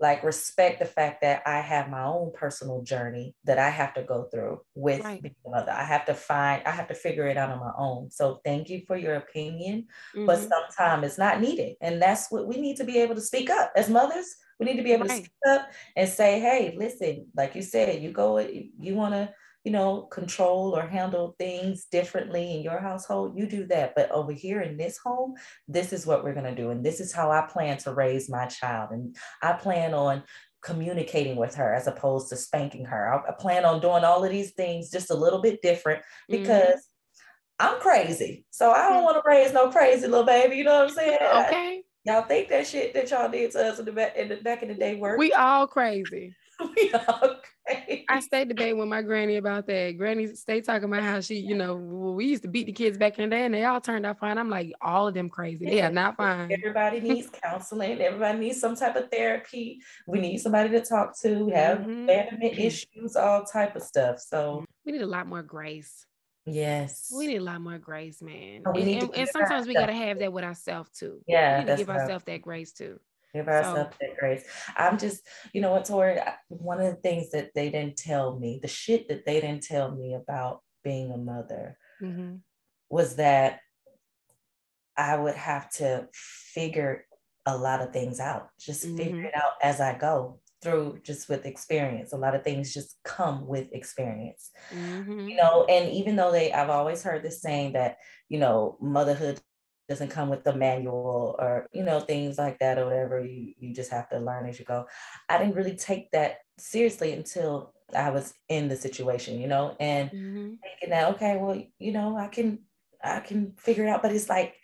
like 0.00 0.22
respect 0.22 0.78
the 0.78 0.84
fact 0.84 1.22
that 1.22 1.42
I 1.46 1.60
have 1.60 1.90
my 1.90 2.04
own 2.04 2.32
personal 2.32 2.82
journey 2.82 3.34
that 3.44 3.58
I 3.58 3.68
have 3.68 3.94
to 3.94 4.02
go 4.02 4.24
through 4.24 4.60
with 4.74 5.02
right. 5.02 5.20
being 5.20 5.34
a 5.46 5.50
mother. 5.50 5.72
I 5.72 5.84
have 5.84 6.06
to 6.06 6.14
find, 6.14 6.62
I 6.64 6.70
have 6.70 6.88
to 6.88 6.94
figure 6.94 7.26
it 7.26 7.36
out 7.36 7.50
on 7.50 7.58
my 7.58 7.72
own. 7.76 8.10
So 8.10 8.40
thank 8.44 8.68
you 8.68 8.82
for 8.86 8.96
your 8.96 9.16
opinion, 9.16 9.86
mm-hmm. 10.14 10.26
but 10.26 10.38
sometimes 10.38 11.04
it's 11.04 11.18
not 11.18 11.40
needed. 11.40 11.76
And 11.80 12.00
that's 12.00 12.30
what 12.30 12.46
we 12.46 12.60
need 12.60 12.76
to 12.76 12.84
be 12.84 12.98
able 12.98 13.16
to 13.16 13.20
speak 13.20 13.50
up 13.50 13.72
as 13.74 13.90
mothers. 13.90 14.36
We 14.60 14.66
need 14.66 14.76
to 14.76 14.82
be 14.82 14.92
able 14.92 15.06
right. 15.06 15.18
to 15.18 15.24
speak 15.24 15.32
up 15.48 15.68
and 15.96 16.08
say, 16.08 16.40
hey, 16.40 16.74
listen, 16.76 17.26
like 17.36 17.54
you 17.54 17.62
said, 17.62 18.02
you 18.02 18.12
go, 18.12 18.38
you 18.38 18.94
want 18.94 19.14
to, 19.14 19.32
you 19.68 19.72
know, 19.72 20.00
control 20.00 20.74
or 20.74 20.86
handle 20.86 21.36
things 21.38 21.84
differently 21.92 22.54
in 22.54 22.62
your 22.62 22.78
household, 22.78 23.36
you 23.36 23.46
do 23.46 23.66
that. 23.66 23.94
But 23.94 24.10
over 24.10 24.32
here 24.32 24.62
in 24.62 24.78
this 24.78 24.96
home, 24.96 25.34
this 25.68 25.92
is 25.92 26.06
what 26.06 26.24
we're 26.24 26.32
going 26.32 26.46
to 26.46 26.54
do. 26.54 26.70
And 26.70 26.82
this 26.82 27.00
is 27.00 27.12
how 27.12 27.30
I 27.30 27.42
plan 27.42 27.76
to 27.80 27.92
raise 27.92 28.30
my 28.30 28.46
child. 28.46 28.92
And 28.92 29.14
I 29.42 29.52
plan 29.52 29.92
on 29.92 30.22
communicating 30.62 31.36
with 31.36 31.54
her 31.56 31.74
as 31.74 31.86
opposed 31.86 32.30
to 32.30 32.36
spanking 32.36 32.86
her. 32.86 33.12
I, 33.12 33.28
I 33.28 33.32
plan 33.32 33.66
on 33.66 33.82
doing 33.82 34.04
all 34.04 34.24
of 34.24 34.30
these 34.30 34.52
things 34.52 34.90
just 34.90 35.10
a 35.10 35.14
little 35.14 35.42
bit 35.42 35.60
different 35.60 36.00
mm-hmm. 36.00 36.40
because. 36.40 36.68
Mm-hmm. 36.68 36.94
I'm 37.60 37.80
crazy. 37.80 38.44
So 38.52 38.70
I 38.70 38.88
don't 38.88 39.02
want 39.02 39.16
to 39.16 39.22
raise 39.28 39.52
no 39.52 39.68
crazy 39.68 40.06
little 40.06 40.24
baby. 40.24 40.54
You 40.54 40.62
know 40.62 40.78
what 40.78 40.90
I'm 40.90 40.94
saying? 40.94 41.18
Okay. 41.48 41.82
Y'all 42.04 42.22
think 42.22 42.48
that 42.50 42.68
shit 42.68 42.94
that 42.94 43.10
y'all 43.10 43.28
did 43.28 43.50
to 43.50 43.66
us 43.66 43.80
in 43.80 43.84
the 43.84 43.90
back 43.90 44.16
in 44.16 44.28
the 44.28 44.36
back 44.36 44.62
in 44.62 44.68
the 44.68 44.74
day 44.74 44.94
work? 44.94 45.18
We 45.18 45.32
all 45.32 45.66
crazy. 45.66 46.36
We 46.60 46.92
all 46.92 47.36
crazy. 47.66 48.04
I 48.08 48.20
stayed 48.20 48.48
debating 48.48 48.78
with 48.78 48.88
my 48.88 49.02
granny 49.02 49.36
about 49.36 49.66
that. 49.66 49.96
Granny 49.98 50.34
stayed 50.34 50.64
talking 50.64 50.84
about 50.84 51.02
how 51.02 51.20
she, 51.20 51.36
you 51.36 51.54
know, 51.54 51.76
we 51.76 52.26
used 52.26 52.42
to 52.42 52.48
beat 52.48 52.66
the 52.66 52.72
kids 52.72 52.98
back 52.98 53.18
in 53.18 53.28
the 53.28 53.36
day 53.36 53.44
and 53.44 53.54
they 53.54 53.64
all 53.64 53.80
turned 53.80 54.06
out 54.06 54.18
fine. 54.18 54.38
I'm 54.38 54.50
like, 54.50 54.72
all 54.80 55.08
of 55.08 55.14
them 55.14 55.28
crazy. 55.28 55.66
They 55.66 55.82
are 55.82 55.90
not 55.90 56.16
fine. 56.16 56.50
Everybody 56.52 57.00
needs 57.02 57.28
counseling. 57.30 58.00
Everybody 58.00 58.38
needs 58.38 58.60
some 58.60 58.76
type 58.76 58.96
of 58.96 59.10
therapy. 59.10 59.80
We 60.06 60.20
need 60.20 60.38
somebody 60.38 60.70
to 60.70 60.80
talk 60.80 61.18
to. 61.20 61.44
We 61.44 61.52
have 61.52 61.78
mm-hmm. 61.78 62.04
abandonment 62.04 62.54
issues, 62.58 63.16
all 63.16 63.44
type 63.44 63.76
of 63.76 63.82
stuff. 63.82 64.20
So 64.20 64.64
we 64.84 64.92
need 64.92 65.02
a 65.02 65.06
lot 65.06 65.26
more 65.26 65.42
grace. 65.42 66.06
Yes. 66.46 67.12
We 67.14 67.26
need 67.26 67.36
a 67.36 67.44
lot 67.44 67.60
more 67.60 67.78
grace, 67.78 68.22
man. 68.22 68.62
Oh, 68.64 68.72
and, 68.72 68.88
and, 68.88 69.14
and 69.14 69.28
sometimes 69.28 69.66
we 69.66 69.74
gotta 69.74 69.92
have 69.92 70.18
that 70.20 70.32
with 70.32 70.44
ourselves 70.44 70.90
too. 70.98 71.20
Yeah. 71.26 71.58
We 71.58 71.64
need 71.64 71.70
to 71.72 71.76
give 71.76 71.90
ourselves 71.90 72.24
that 72.24 72.42
grace 72.42 72.72
too. 72.72 72.98
Give 73.38 73.48
ourselves 73.48 73.92
so. 73.92 73.96
that 74.00 74.16
grace. 74.18 74.44
I'm 74.76 74.98
just, 74.98 75.22
you 75.52 75.60
know 75.60 75.70
what, 75.70 75.84
Tori, 75.84 76.18
one 76.48 76.80
of 76.80 76.86
the 76.86 77.00
things 77.00 77.30
that 77.30 77.50
they 77.54 77.70
didn't 77.70 77.96
tell 77.96 78.36
me, 78.36 78.58
the 78.60 78.66
shit 78.68 79.08
that 79.08 79.24
they 79.24 79.40
didn't 79.40 79.62
tell 79.62 79.94
me 79.94 80.14
about 80.14 80.62
being 80.82 81.12
a 81.12 81.16
mother 81.16 81.78
mm-hmm. 82.02 82.36
was 82.90 83.14
that 83.16 83.60
I 84.96 85.16
would 85.16 85.36
have 85.36 85.70
to 85.74 86.08
figure 86.12 87.06
a 87.46 87.56
lot 87.56 87.80
of 87.80 87.92
things 87.92 88.18
out, 88.18 88.48
just 88.58 88.84
mm-hmm. 88.84 88.96
figure 88.96 89.22
it 89.22 89.36
out 89.36 89.52
as 89.62 89.80
I 89.80 89.96
go 89.96 90.40
through 90.60 90.98
just 91.04 91.28
with 91.28 91.46
experience. 91.46 92.12
A 92.12 92.16
lot 92.16 92.34
of 92.34 92.42
things 92.42 92.74
just 92.74 92.96
come 93.04 93.46
with 93.46 93.68
experience. 93.72 94.50
Mm-hmm. 94.74 95.28
You 95.28 95.36
know, 95.36 95.64
and 95.66 95.92
even 95.92 96.16
though 96.16 96.32
they 96.32 96.52
I've 96.52 96.70
always 96.70 97.04
heard 97.04 97.22
this 97.22 97.40
saying 97.40 97.74
that, 97.74 97.98
you 98.28 98.40
know, 98.40 98.76
motherhood 98.80 99.40
doesn't 99.88 100.10
come 100.10 100.28
with 100.28 100.44
the 100.44 100.54
manual 100.54 101.36
or 101.38 101.66
you 101.72 101.82
know 101.82 102.00
things 102.00 102.38
like 102.38 102.58
that 102.58 102.78
or 102.78 102.84
whatever 102.84 103.24
you 103.24 103.54
you 103.58 103.74
just 103.74 103.90
have 103.90 104.08
to 104.08 104.18
learn 104.18 104.46
as 104.46 104.58
you 104.58 104.64
go 104.64 104.86
i 105.28 105.38
didn't 105.38 105.54
really 105.54 105.76
take 105.76 106.10
that 106.10 106.38
seriously 106.58 107.12
until 107.12 107.72
i 107.94 108.10
was 108.10 108.34
in 108.48 108.68
the 108.68 108.76
situation 108.76 109.40
you 109.40 109.48
know 109.48 109.76
and 109.80 110.10
mm-hmm. 110.10 110.52
thinking 110.62 110.90
that 110.90 111.14
okay 111.14 111.36
well 111.36 111.60
you 111.78 111.92
know 111.92 112.16
i 112.16 112.28
can 112.28 112.58
i 113.02 113.20
can 113.20 113.52
figure 113.56 113.84
it 113.84 113.88
out 113.88 114.02
but 114.02 114.12
it's 114.12 114.28
like 114.28 114.54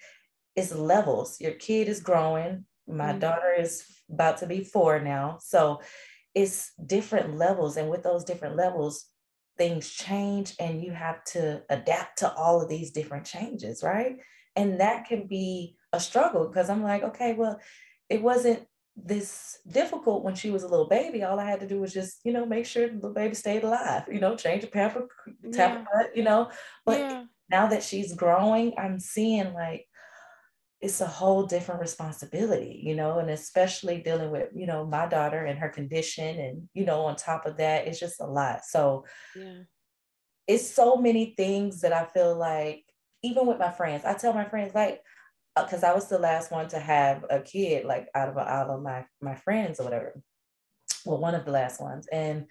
it's 0.56 0.74
levels 0.74 1.40
your 1.40 1.52
kid 1.52 1.88
is 1.88 2.00
growing 2.00 2.64
my 2.86 3.10
mm-hmm. 3.10 3.20
daughter 3.20 3.54
is 3.58 3.84
about 4.10 4.38
to 4.38 4.46
be 4.46 4.62
four 4.62 5.00
now. 5.00 5.38
So 5.40 5.80
it's 6.34 6.72
different 6.84 7.36
levels. 7.36 7.76
And 7.76 7.88
with 7.88 8.02
those 8.02 8.24
different 8.24 8.56
levels, 8.56 9.06
things 9.56 9.88
change 9.90 10.54
and 10.58 10.82
you 10.82 10.92
have 10.92 11.22
to 11.24 11.62
adapt 11.70 12.18
to 12.18 12.32
all 12.32 12.60
of 12.60 12.68
these 12.68 12.90
different 12.90 13.24
changes, 13.24 13.82
right? 13.82 14.16
And 14.56 14.80
that 14.80 15.06
can 15.06 15.26
be 15.26 15.76
a 15.92 16.00
struggle 16.00 16.48
because 16.48 16.70
I'm 16.70 16.82
like, 16.82 17.02
okay, 17.02 17.34
well, 17.34 17.60
it 18.08 18.22
wasn't 18.22 18.66
this 18.96 19.58
difficult 19.66 20.22
when 20.22 20.36
she 20.36 20.50
was 20.50 20.62
a 20.62 20.68
little 20.68 20.88
baby. 20.88 21.24
All 21.24 21.40
I 21.40 21.50
had 21.50 21.60
to 21.60 21.66
do 21.66 21.80
was 21.80 21.92
just, 21.92 22.20
you 22.24 22.32
know, 22.32 22.46
make 22.46 22.66
sure 22.66 22.86
the 22.86 22.94
little 22.94 23.12
baby 23.12 23.34
stayed 23.34 23.64
alive, 23.64 24.04
you 24.08 24.20
know, 24.20 24.36
change 24.36 24.62
the 24.62 24.68
pamper, 24.68 25.08
tap 25.52 25.84
yeah. 25.92 26.02
you 26.14 26.22
know. 26.22 26.50
But 26.86 27.00
yeah. 27.00 27.24
now 27.50 27.66
that 27.66 27.82
she's 27.82 28.14
growing, 28.14 28.74
I'm 28.78 29.00
seeing 29.00 29.52
like, 29.52 29.86
it's 30.80 31.00
a 31.00 31.06
whole 31.06 31.46
different 31.46 31.80
responsibility, 31.80 32.80
you 32.84 32.94
know, 32.94 33.18
and 33.18 33.30
especially 33.30 34.02
dealing 34.02 34.30
with, 34.30 34.50
you 34.54 34.66
know, 34.66 34.84
my 34.86 35.06
daughter 35.06 35.44
and 35.44 35.58
her 35.58 35.70
condition. 35.70 36.38
And, 36.38 36.68
you 36.74 36.84
know, 36.84 37.00
on 37.06 37.16
top 37.16 37.46
of 37.46 37.56
that, 37.56 37.88
it's 37.88 37.98
just 37.98 38.20
a 38.20 38.26
lot. 38.26 38.64
So 38.64 39.06
yeah. 39.34 39.62
it's 40.46 40.70
so 40.70 40.96
many 40.96 41.34
things 41.36 41.80
that 41.80 41.94
I 41.94 42.04
feel 42.04 42.36
like, 42.36 42.83
even 43.24 43.46
with 43.46 43.58
my 43.58 43.70
friends, 43.70 44.04
I 44.04 44.14
tell 44.14 44.32
my 44.32 44.44
friends, 44.44 44.74
like, 44.74 45.00
because 45.56 45.82
uh, 45.82 45.88
I 45.88 45.94
was 45.94 46.08
the 46.08 46.18
last 46.18 46.50
one 46.50 46.68
to 46.68 46.78
have 46.78 47.24
a 47.30 47.40
kid, 47.40 47.84
like 47.84 48.08
out 48.14 48.28
of 48.28 48.36
out 48.36 48.70
of 48.70 48.82
my 48.82 49.04
my 49.20 49.36
friends 49.36 49.80
or 49.80 49.84
whatever. 49.84 50.20
Well, 51.04 51.18
one 51.18 51.34
of 51.34 51.44
the 51.44 51.52
last 51.52 51.80
ones. 51.80 52.06
And 52.12 52.46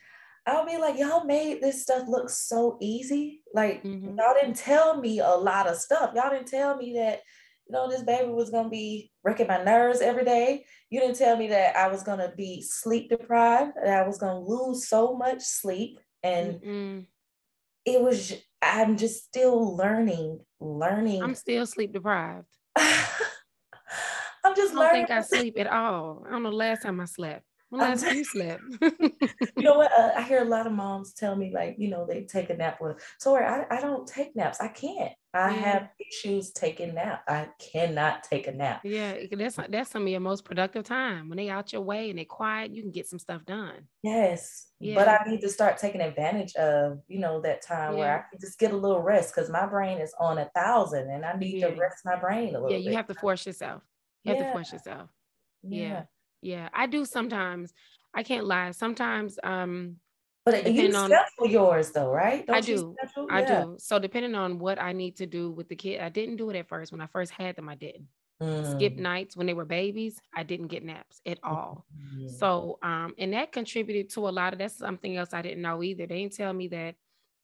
I'll 0.46 0.65
be 0.65 0.77
like, 0.77 0.98
y'all 0.98 1.25
made 1.25 1.62
this 1.62 1.84
stuff 1.84 2.08
look 2.08 2.30
so 2.30 2.77
easy. 2.82 3.42
Like, 3.53 3.84
mm-hmm. 3.84 4.18
y'all 4.18 4.36
didn't 4.39 4.56
tell 4.56 5.00
me 5.00 5.20
a 5.20 5.30
lot 5.30 5.68
of 5.68 5.77
stuff. 5.77 6.12
Y'all 6.15 6.30
didn't 6.30 6.48
tell 6.48 6.75
me 6.75 6.94
that 6.94 7.22
you 7.68 7.74
know, 7.74 7.89
this 7.89 8.03
baby 8.03 8.30
was 8.30 8.50
going 8.50 8.65
to 8.65 8.70
be 8.70 9.12
wrecking 9.24 9.48
my 9.48 9.63
nerves 9.63 10.01
every 10.01 10.25
day. 10.25 10.65
You 10.89 11.00
didn't 11.00 11.18
tell 11.18 11.38
me 11.38 11.48
that 11.48 11.75
I 11.77 11.88
was 11.88 12.03
going 12.03 12.20
to 12.20 12.34
be 12.36 12.62
sleep 12.62 13.10
deprived, 13.10 13.74
that 13.84 14.03
I 14.03 14.08
was 14.08 14.18
going 14.18 14.36
to 14.36 14.50
lose 14.50 14.88
so 14.88 15.15
much 15.15 15.42
sleep. 15.42 16.00
And 16.24 16.62
Mm-mm. 16.62 17.06
It 17.86 18.02
was, 18.02 18.34
I'm 18.62 18.98
just 18.98 19.25
still 19.25 19.75
learning, 19.75 20.40
learning. 20.60 21.24
I'm 21.24 21.36
still 21.36 21.66
sleep 21.66 21.94
deprived. 21.94 22.48
I'm 24.46 24.56
just 24.56 24.74
I 24.74 24.75
don't 24.75 24.75
learning. 24.75 25.08
think 25.08 25.12
I 25.12 25.22
sleep 25.22 25.60
at 25.60 25.68
all. 25.68 26.24
I 26.28 26.32
don't 26.32 26.44
know 26.44 26.50
the 26.50 26.56
last 26.56 26.84
time 26.84 27.00
I 27.00 27.06
slept. 27.06 27.46
When 27.70 27.82
last 27.82 28.04
time 28.04 28.16
you 28.16 28.24
slept? 28.25 28.62
you 28.82 29.63
know 29.63 29.75
what? 29.75 29.92
Uh, 29.92 30.12
I 30.16 30.22
hear 30.22 30.42
a 30.42 30.48
lot 30.48 30.68
of 30.68 30.74
moms 30.74 31.13
tell 31.13 31.36
me 31.36 31.52
like, 31.54 31.75
you 31.78 31.90
know, 31.90 32.06
they 32.06 32.24
take 32.24 32.50
a 32.50 32.56
nap 32.56 32.80
with. 32.80 33.04
Tori, 33.22 33.46
I, 33.46 33.66
I 33.70 33.82
don't 33.82 34.08
take 34.08 34.36
naps. 34.36 34.62
I 34.62 34.68
can't. 34.68 35.13
I 35.36 35.50
yeah. 35.50 35.62
have 35.62 35.90
issues 36.00 36.52
taking 36.52 36.94
nap. 36.94 37.24
I 37.28 37.48
cannot 37.60 38.24
take 38.24 38.48
a 38.48 38.52
nap. 38.52 38.82
Yeah, 38.84 39.16
that's 39.32 39.58
that's 39.70 39.90
some 39.90 40.04
of 40.04 40.08
your 40.08 40.20
most 40.20 40.46
productive 40.46 40.84
time 40.84 41.28
when 41.28 41.38
they 41.38 41.50
out 41.50 41.74
your 41.74 41.82
way 41.82 42.12
and 42.12 42.20
they 42.20 42.25
quiet. 42.25 42.72
You 42.72 42.84
can 42.84 42.92
get 42.92 43.08
some 43.08 43.18
stuff 43.18 43.44
done. 43.44 43.88
Yes, 44.04 44.68
yeah. 44.80 44.94
but 44.94 45.08
I 45.08 45.24
need 45.28 45.42
to 45.42 45.50
start 45.50 45.80
taking 45.80 46.02
advantage 46.02 46.54
of 46.56 47.00
you 47.08 47.20
know 47.20 47.42
that 47.42 47.63
time 47.63 47.94
yeah. 47.94 48.00
where 48.00 48.20
I 48.20 48.30
can 48.30 48.40
just 48.40 48.60
get 48.60 48.74
a 48.74 48.78
little 48.78 49.02
rest 49.02 49.34
because 49.34 49.50
my 49.50 49.66
brain 49.66 49.98
is 49.98 50.13
on 50.20 50.38
a 50.38 50.50
thousand 50.56 51.10
and 51.10 51.25
I 51.25 51.34
need 51.34 51.62
to 51.62 51.70
rest 51.70 52.06
my 52.06 52.16
brain 52.16 52.50
a 52.50 52.62
little. 52.62 52.72
Yeah, 52.72 52.78
you 52.78 52.90
bit. 52.90 52.96
have 52.96 53.08
to 53.08 53.16
force 53.16 53.48
yourself. 53.48 53.82
You 54.24 54.36
have 54.36 54.46
to 54.46 54.52
force 54.52 54.72
yourself. 54.72 55.10
Yeah. 55.63 56.04
yeah, 56.42 56.70
I 56.74 56.86
do 56.86 57.06
sometimes. 57.06 57.74
I 58.13 58.22
can't 58.22 58.46
lie. 58.46 58.72
Sometimes 58.72 59.40
um 59.44 59.98
but 60.46 60.72
you 60.72 60.92
schedule 60.92 61.48
yours 61.48 61.92
though, 61.92 62.10
right? 62.10 62.46
Don't 62.46 62.56
I 62.56 62.62
do. 62.62 62.96
I 63.30 63.44
do. 63.44 63.76
So 63.80 63.98
depending 63.98 64.36
on 64.36 64.60
what 64.60 64.82
I 64.82 64.92
need 64.92 65.16
to 65.18 65.26
do 65.26 65.52
with 65.52 65.70
the 65.70 65.76
kid, 65.76 66.02
I 66.02 66.10
didn't 66.10 66.36
do 66.36 66.50
it 66.50 66.56
at 66.58 66.68
first. 66.68 66.92
When 66.92 67.02
I 67.02 67.08
first 67.08 67.32
had 67.32 67.56
them, 67.56 67.70
I 67.70 67.76
didn't. 67.76 68.08
Mm. 68.42 68.72
Skip 68.72 68.98
nights 68.98 69.38
when 69.38 69.48
they 69.48 69.54
were 69.54 69.64
babies, 69.64 70.20
I 70.36 70.44
didn't 70.44 70.68
get 70.68 70.84
naps 70.84 71.22
at 71.26 71.40
all. 71.44 71.86
Mm. 72.14 72.30
So 72.30 72.78
um, 72.84 73.14
and 73.18 73.32
that 73.34 73.52
contributed 73.54 74.10
to 74.12 74.28
a 74.28 74.32
lot 74.32 74.52
of 74.54 74.60
that's 74.60 74.78
something 74.78 75.16
else 75.16 75.34
I 75.34 75.42
didn't 75.42 75.62
know 75.62 75.82
either. 75.82 76.06
They 76.08 76.20
didn't 76.22 76.36
tell 76.36 76.52
me 76.52 76.68
that 76.70 76.96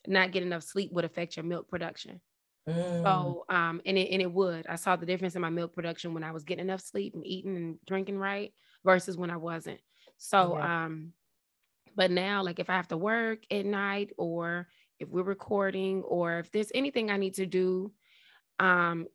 not 0.07 0.31
getting 0.31 0.47
enough 0.47 0.63
sleep 0.63 0.91
would 0.91 1.05
affect 1.05 1.37
your 1.37 1.45
milk 1.45 1.69
production. 1.69 2.19
Mm. 2.67 3.03
So 3.03 3.45
um, 3.49 3.81
and 3.85 3.97
it 3.97 4.11
and 4.11 4.21
it 4.21 4.31
would. 4.31 4.67
I 4.67 4.75
saw 4.75 4.97
the 4.97 5.05
difference 5.05 5.35
in 5.35 5.41
my 5.41 5.49
milk 5.49 5.73
production 5.73 6.13
when 6.13 6.23
I 6.23 6.31
was 6.31 6.43
getting 6.43 6.65
enough 6.65 6.81
sleep 6.81 7.13
and 7.13 7.25
eating 7.25 7.55
and 7.55 7.77
drinking 7.87 8.17
right 8.17 8.51
versus 8.83 9.15
when 9.15 9.29
I 9.29 9.37
wasn't. 9.37 9.79
So 10.17 10.57
yeah. 10.57 10.85
um 10.85 11.13
but 11.95 12.11
now, 12.11 12.43
like 12.43 12.59
if 12.59 12.69
I 12.69 12.75
have 12.75 12.87
to 12.89 12.97
work 12.97 13.39
at 13.51 13.65
night 13.65 14.11
or 14.17 14.67
if 14.99 15.09
we're 15.09 15.23
recording 15.23 16.03
or 16.03 16.39
if 16.39 16.51
there's 16.51 16.71
anything 16.75 17.09
I 17.09 17.17
need 17.17 17.35
to 17.35 17.45
do, 17.45 17.91
um, 18.59 19.07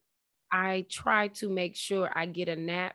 I 0.51 0.87
try 0.91 1.29
to 1.29 1.49
make 1.49 1.77
sure 1.77 2.11
I 2.15 2.27
get 2.27 2.49
a 2.49 2.57
nap 2.57 2.95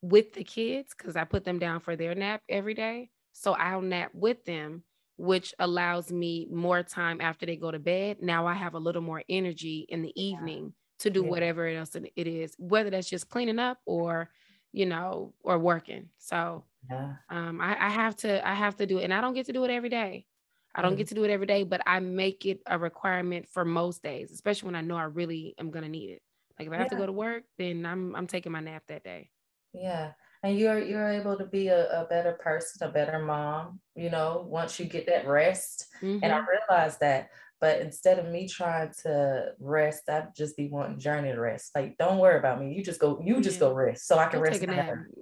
with 0.00 0.32
the 0.32 0.44
kids 0.44 0.94
because 0.96 1.16
I 1.16 1.24
put 1.24 1.44
them 1.44 1.58
down 1.58 1.80
for 1.80 1.96
their 1.96 2.14
nap 2.14 2.42
every 2.48 2.74
day. 2.74 3.10
So 3.32 3.52
I'll 3.52 3.80
nap 3.80 4.10
with 4.14 4.44
them, 4.44 4.82
which 5.16 5.54
allows 5.58 6.12
me 6.12 6.48
more 6.50 6.82
time 6.82 7.20
after 7.20 7.46
they 7.46 7.56
go 7.56 7.70
to 7.70 7.78
bed. 7.78 8.18
Now 8.20 8.46
I 8.46 8.54
have 8.54 8.74
a 8.74 8.78
little 8.78 9.02
more 9.02 9.22
energy 9.28 9.86
in 9.88 10.02
the 10.02 10.12
evening 10.20 10.72
to 11.00 11.10
do 11.10 11.22
yeah. 11.22 11.28
whatever 11.28 11.66
else 11.66 11.94
it 11.94 12.26
is, 12.26 12.54
whether 12.58 12.90
that's 12.90 13.10
just 13.10 13.28
cleaning 13.28 13.58
up 13.58 13.78
or, 13.86 14.30
you 14.74 14.86
know, 14.86 15.32
or 15.42 15.58
working. 15.58 16.08
So 16.18 16.64
yeah. 16.90 17.14
Um, 17.30 17.60
I, 17.60 17.76
I 17.80 17.88
have 17.88 18.16
to 18.16 18.46
I 18.46 18.54
have 18.54 18.76
to 18.76 18.86
do 18.86 18.98
it, 18.98 19.04
and 19.04 19.14
I 19.14 19.20
don't 19.20 19.34
get 19.34 19.46
to 19.46 19.52
do 19.52 19.64
it 19.64 19.70
every 19.70 19.88
day. 19.88 20.26
I 20.74 20.82
don't 20.82 20.94
mm. 20.94 20.98
get 20.98 21.06
to 21.08 21.14
do 21.14 21.22
it 21.22 21.30
every 21.30 21.46
day, 21.46 21.62
but 21.62 21.80
I 21.86 22.00
make 22.00 22.44
it 22.44 22.60
a 22.66 22.76
requirement 22.76 23.48
for 23.48 23.64
most 23.64 24.02
days, 24.02 24.32
especially 24.32 24.66
when 24.66 24.74
I 24.74 24.80
know 24.80 24.96
I 24.96 25.04
really 25.04 25.54
am 25.58 25.70
gonna 25.70 25.88
need 25.88 26.10
it. 26.10 26.22
Like 26.58 26.68
if 26.68 26.74
I 26.74 26.76
have 26.78 26.90
to 26.90 26.96
go 26.96 27.06
to 27.06 27.12
work, 27.12 27.44
then 27.56 27.86
I'm 27.86 28.14
I'm 28.16 28.26
taking 28.26 28.52
my 28.52 28.60
nap 28.60 28.82
that 28.88 29.04
day. 29.04 29.30
Yeah. 29.72 30.12
And 30.42 30.58
you're 30.58 30.78
you're 30.78 31.08
able 31.08 31.38
to 31.38 31.46
be 31.46 31.68
a, 31.68 32.02
a 32.02 32.06
better 32.06 32.32
person, 32.32 32.86
a 32.86 32.92
better 32.92 33.18
mom, 33.20 33.80
you 33.94 34.10
know, 34.10 34.44
once 34.46 34.78
you 34.78 34.84
get 34.84 35.06
that 35.06 35.26
rest. 35.26 35.86
Mm-hmm. 36.02 36.22
And 36.22 36.32
I 36.32 36.40
mm-hmm. 36.40 36.46
realized 36.50 37.00
that 37.00 37.30
but 37.64 37.80
instead 37.80 38.18
of 38.18 38.30
me 38.30 38.46
trying 38.46 38.92
to 39.04 39.52
rest, 39.58 40.02
I'd 40.10 40.36
just 40.36 40.54
be 40.54 40.68
wanting 40.68 40.98
journey 40.98 41.32
to 41.32 41.40
rest. 41.40 41.70
Like, 41.74 41.96
don't 41.96 42.18
worry 42.18 42.38
about 42.38 42.60
me. 42.60 42.74
You 42.74 42.84
just 42.84 43.00
go, 43.00 43.18
you 43.24 43.40
just 43.40 43.56
yeah. 43.56 43.68
go 43.68 43.72
rest 43.72 44.06
so 44.06 44.18
I 44.18 44.26
can 44.26 44.40
I'll 44.40 44.42
rest. 44.42 44.62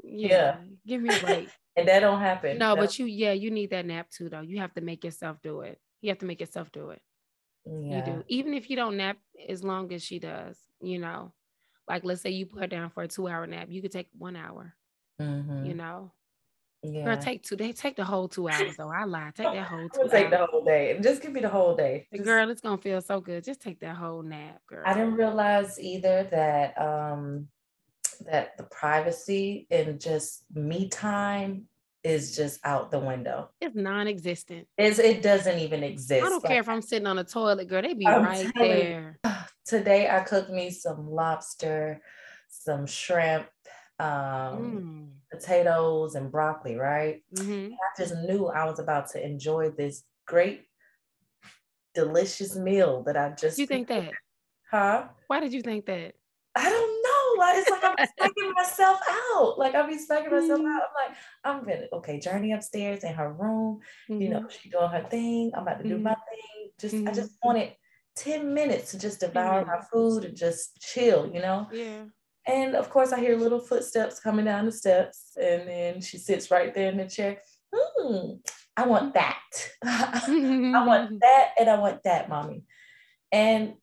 Yeah. 0.02 0.28
yeah. 0.28 0.56
Give 0.84 1.00
me 1.00 1.14
a 1.14 1.20
break. 1.24 1.48
and 1.76 1.86
that 1.86 2.00
don't 2.00 2.18
happen. 2.18 2.58
No, 2.58 2.74
but 2.74 2.98
you, 2.98 3.06
yeah, 3.06 3.30
you 3.30 3.52
need 3.52 3.70
that 3.70 3.86
nap 3.86 4.10
too, 4.10 4.28
though. 4.28 4.40
You 4.40 4.58
have 4.58 4.74
to 4.74 4.80
make 4.80 5.04
yourself 5.04 5.36
do 5.40 5.60
it. 5.60 5.78
You 6.00 6.08
have 6.08 6.18
to 6.18 6.26
make 6.26 6.40
yourself 6.40 6.72
do 6.72 6.90
it. 6.90 7.00
Yeah. 7.64 7.98
You 7.98 8.12
do. 8.12 8.24
Even 8.26 8.54
if 8.54 8.68
you 8.68 8.74
don't 8.74 8.96
nap 8.96 9.18
as 9.48 9.62
long 9.62 9.92
as 9.92 10.02
she 10.02 10.18
does, 10.18 10.58
you 10.80 10.98
know, 10.98 11.32
like 11.88 12.02
let's 12.02 12.22
say 12.22 12.30
you 12.30 12.46
put 12.46 12.62
her 12.62 12.66
down 12.66 12.90
for 12.90 13.04
a 13.04 13.08
two 13.08 13.28
hour 13.28 13.46
nap, 13.46 13.68
you 13.70 13.82
could 13.82 13.92
take 13.92 14.08
one 14.18 14.34
hour, 14.34 14.74
mm-hmm. 15.20 15.64
you 15.64 15.74
know. 15.74 16.10
Yeah. 16.82 17.04
Girl, 17.04 17.16
take 17.16 17.42
two. 17.42 17.54
They 17.54 17.72
take 17.72 17.94
the 17.94 18.04
whole 18.04 18.28
two 18.28 18.48
hours 18.48 18.76
though. 18.76 18.90
I 18.90 19.04
lie. 19.04 19.30
Take 19.36 19.52
that 19.52 19.66
whole. 19.66 19.88
Two 19.94 20.08
take 20.10 20.30
the 20.30 20.46
whole 20.46 20.64
day. 20.64 20.98
Just 21.00 21.22
give 21.22 21.32
me 21.32 21.40
the 21.40 21.48
whole 21.48 21.76
day. 21.76 22.08
Just, 22.12 22.24
girl, 22.24 22.50
it's 22.50 22.60
gonna 22.60 22.78
feel 22.78 23.00
so 23.00 23.20
good. 23.20 23.44
Just 23.44 23.60
take 23.60 23.78
that 23.80 23.94
whole 23.94 24.22
nap, 24.22 24.60
girl. 24.66 24.82
I 24.84 24.92
didn't 24.92 25.14
realize 25.14 25.78
either 25.78 26.24
that 26.32 26.80
um 26.80 27.46
that 28.26 28.56
the 28.56 28.64
privacy 28.64 29.66
and 29.70 30.00
just 30.00 30.44
me 30.52 30.88
time 30.88 31.66
is 32.02 32.34
just 32.34 32.58
out 32.64 32.90
the 32.90 32.98
window. 32.98 33.50
It's 33.60 33.76
non-existent. 33.76 34.66
It's, 34.76 34.98
it 34.98 35.22
doesn't 35.22 35.58
even 35.58 35.84
exist. 35.84 36.24
I 36.24 36.28
don't 36.28 36.42
like, 36.42 36.50
care 36.50 36.60
if 36.60 36.68
I'm 36.68 36.82
sitting 36.82 37.06
on 37.06 37.16
the 37.16 37.24
toilet, 37.24 37.68
girl. 37.68 37.82
They 37.82 37.94
be 37.94 38.06
I'm 38.06 38.24
right 38.24 38.52
there. 38.56 39.18
You, 39.24 39.30
today 39.64 40.10
I 40.10 40.20
cooked 40.20 40.50
me 40.50 40.70
some 40.70 41.08
lobster, 41.08 42.02
some 42.48 42.86
shrimp, 42.86 43.46
um, 44.02 44.58
mm. 44.58 45.08
potatoes, 45.30 46.14
and 46.14 46.30
broccoli. 46.30 46.76
Right. 46.76 47.22
Mm-hmm. 47.36 47.72
I 47.72 48.02
just 48.02 48.14
knew 48.26 48.46
I 48.46 48.64
was 48.64 48.78
about 48.78 49.08
to 49.10 49.24
enjoy 49.24 49.70
this 49.70 50.04
great, 50.26 50.62
delicious 51.94 52.56
meal 52.56 53.02
that 53.04 53.16
I 53.16 53.30
just. 53.30 53.58
You 53.58 53.66
think 53.66 53.88
that? 53.88 54.10
Huh? 54.70 55.08
Why 55.26 55.40
did 55.40 55.52
you 55.52 55.62
think 55.62 55.86
that? 55.86 56.14
I 56.54 56.68
don't 56.68 57.02
know. 57.02 57.42
like 57.42 57.56
it's 57.58 57.70
like 57.70 57.84
I'm 57.84 57.96
psyching 58.20 58.54
myself 58.54 59.00
out. 59.10 59.58
Like 59.58 59.74
I'll 59.74 59.86
be 59.86 59.96
psyching 59.96 60.32
myself 60.32 60.60
mm-hmm. 60.60 60.66
out. 60.66 60.82
I'm 60.82 61.08
like, 61.08 61.16
I'm 61.44 61.64
gonna 61.64 61.86
okay, 61.94 62.18
journey 62.20 62.52
upstairs 62.52 63.04
in 63.04 63.14
her 63.14 63.32
room. 63.32 63.80
Mm-hmm. 64.10 64.20
You 64.20 64.28
know, 64.30 64.40
mm-hmm. 64.40 64.48
she 64.62 64.68
doing 64.68 64.90
her 64.90 65.06
thing. 65.08 65.52
I'm 65.54 65.62
about 65.62 65.82
to 65.82 65.88
do 65.88 65.94
mm-hmm. 65.94 66.04
my 66.04 66.14
thing. 66.14 66.70
Just 66.78 66.94
I 66.94 67.12
just 67.12 67.32
mm-hmm. 67.32 67.48
wanted 67.48 67.72
10 68.16 68.52
minutes 68.52 68.90
to 68.90 68.98
just 68.98 69.20
devour 69.20 69.64
my 69.64 69.80
food 69.92 70.24
and 70.24 70.36
just 70.36 70.80
chill, 70.80 71.30
you 71.32 71.40
know? 71.40 71.66
Yeah. 71.72 72.04
And 72.46 72.74
of 72.74 72.90
course 72.90 73.12
I 73.12 73.20
hear 73.20 73.36
little 73.36 73.60
footsteps 73.60 74.20
coming 74.20 74.44
down 74.44 74.66
the 74.66 74.72
steps, 74.72 75.36
and 75.40 75.68
then 75.68 76.00
she 76.00 76.18
sits 76.18 76.50
right 76.50 76.74
there 76.74 76.90
in 76.90 76.96
the 76.96 77.06
chair. 77.06 77.40
Hmm, 77.74 78.34
I 78.76 78.86
want 78.86 79.14
that. 79.14 79.40
I 79.84 80.84
want 80.86 81.20
that 81.20 81.50
and 81.58 81.70
I 81.70 81.78
want 81.78 82.02
that, 82.04 82.28
mommy. 82.28 82.64
And 83.30 83.74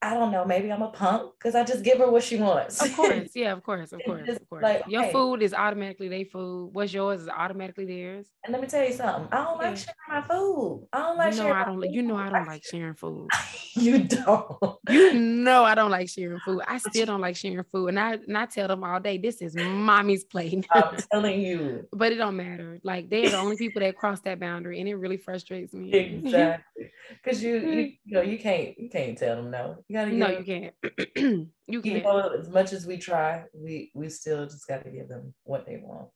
I 0.00 0.14
don't 0.14 0.30
know, 0.30 0.44
maybe 0.44 0.70
I'm 0.70 0.82
a 0.82 0.88
punk 0.88 1.32
because 1.36 1.56
I 1.56 1.64
just 1.64 1.82
give 1.82 1.98
her 1.98 2.08
what 2.08 2.22
she 2.22 2.36
wants. 2.36 2.80
Of 2.80 2.94
course, 2.94 3.30
yeah, 3.34 3.52
of 3.52 3.64
course, 3.64 3.92
of 3.92 4.00
course, 4.06 4.28
of 4.28 4.48
course. 4.48 4.62
Like, 4.62 4.84
Your 4.86 5.08
food 5.08 5.42
is 5.42 5.52
automatically 5.52 6.08
their 6.08 6.24
food. 6.24 6.70
What's 6.72 6.94
yours 6.94 7.22
is 7.22 7.28
automatically 7.28 7.84
theirs. 7.84 8.28
And 8.44 8.52
let 8.52 8.62
me 8.62 8.68
tell 8.68 8.86
you 8.86 8.92
something. 8.92 9.26
I 9.32 9.42
don't 9.42 9.58
like 9.58 9.76
sharing 9.76 9.96
my 10.08 10.22
food. 10.22 10.86
I 10.92 10.98
don't 10.98 11.18
like 11.18 11.32
you 11.32 11.38
know, 11.38 11.44
sharing. 11.46 11.56
I 11.56 11.64
don't. 11.64 11.92
You 11.92 12.02
know 12.02 12.16
I 12.16 12.30
don't 12.30 12.46
like 12.46 12.62
sharing 12.64 12.94
food. 12.94 13.28
you 13.74 14.04
don't. 14.04 14.76
You 14.88 15.14
know 15.14 15.64
I 15.64 15.74
don't 15.74 15.90
like 15.90 16.08
sharing 16.08 16.38
food. 16.40 16.62
I 16.68 16.78
still 16.78 17.06
don't 17.06 17.20
like 17.20 17.34
sharing 17.34 17.64
food, 17.64 17.88
and 17.88 17.98
I 17.98 18.12
and 18.12 18.38
I 18.38 18.46
tell 18.46 18.68
them 18.68 18.84
all 18.84 19.00
day, 19.00 19.18
this 19.18 19.42
is 19.42 19.56
mommy's 19.56 20.22
plate. 20.22 20.64
I'm 20.72 20.96
telling 21.10 21.40
you. 21.40 21.88
But 21.92 22.12
it 22.12 22.16
don't 22.16 22.36
matter. 22.36 22.78
Like 22.84 23.10
they're 23.10 23.30
the 23.30 23.38
only 23.38 23.56
people 23.56 23.80
that 23.80 23.96
cross 23.96 24.20
that 24.20 24.38
boundary, 24.38 24.78
and 24.78 24.88
it 24.88 24.94
really 24.94 25.16
frustrates 25.16 25.74
me. 25.74 25.92
Exactly. 25.92 26.92
Because 27.10 27.42
you, 27.42 27.56
you, 27.56 27.80
you 28.04 28.14
know, 28.14 28.20
you 28.20 28.38
can't, 28.38 28.78
you 28.78 28.88
can't 28.88 29.16
tell 29.16 29.36
them 29.36 29.50
no. 29.50 29.82
You 29.88 29.96
gotta. 29.96 30.12
No, 30.12 30.28
you 30.28 30.44
can't. 30.44 30.74
you 31.66 31.82
can't. 31.82 32.04
Know, 32.04 32.30
as 32.38 32.48
much 32.48 32.72
as 32.72 32.86
we 32.86 32.98
try, 32.98 33.44
we 33.54 33.90
we 33.94 34.10
still 34.10 34.44
just 34.44 34.68
got 34.68 34.84
to 34.84 34.90
give 34.90 35.08
them 35.08 35.34
what 35.44 35.66
they 35.66 35.78
want. 35.82 36.08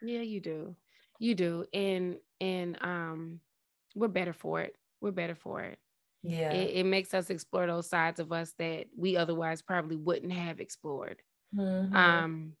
Yeah, 0.00 0.20
you 0.20 0.40
do. 0.40 0.74
You 1.18 1.34
do, 1.34 1.66
and 1.74 2.16
and 2.40 2.78
um, 2.80 3.40
we're 3.94 4.08
better 4.08 4.32
for 4.32 4.62
it. 4.62 4.76
We're 5.02 5.10
better 5.10 5.34
for 5.34 5.60
it. 5.60 5.78
Yeah, 6.22 6.52
it, 6.52 6.76
it 6.76 6.84
makes 6.84 7.12
us 7.12 7.28
explore 7.28 7.66
those 7.66 7.88
sides 7.88 8.18
of 8.18 8.32
us 8.32 8.54
that 8.58 8.86
we 8.96 9.16
otherwise 9.16 9.60
probably 9.60 9.96
wouldn't 9.96 10.32
have 10.32 10.58
explored. 10.58 11.20
Mm-hmm. 11.54 11.94
Um, 11.94 12.52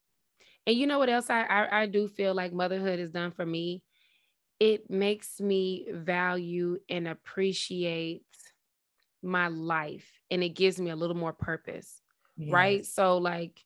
and 0.66 0.76
you 0.76 0.86
know 0.86 0.98
what 0.98 1.08
else 1.08 1.30
I, 1.30 1.44
I 1.44 1.82
I 1.82 1.86
do 1.86 2.08
feel 2.08 2.34
like 2.34 2.52
motherhood 2.52 2.98
has 2.98 3.10
done 3.10 3.30
for 3.30 3.46
me. 3.46 3.82
It 4.60 4.90
makes 4.90 5.40
me 5.40 5.86
value 5.90 6.78
and 6.90 7.08
appreciate 7.08 8.22
my 9.22 9.48
life 9.48 10.10
and 10.30 10.42
it 10.42 10.50
gives 10.50 10.80
me 10.80 10.90
a 10.90 10.96
little 10.96 11.16
more 11.16 11.32
purpose. 11.32 12.00
Yes. 12.36 12.52
Right. 12.52 12.86
So, 12.86 13.18
like, 13.18 13.60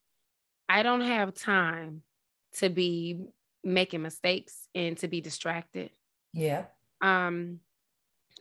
I 0.69 0.83
don't 0.83 1.03
have 1.03 1.35
time 1.35 2.03
to 2.55 2.69
be 2.69 3.21
making 3.65 4.03
mistakes 4.03 4.69
and 4.75 4.97
to 4.99 5.09
be 5.09 5.21
distracted. 5.21 5.91
Yeah. 6.33 6.65
Um, 7.01 7.61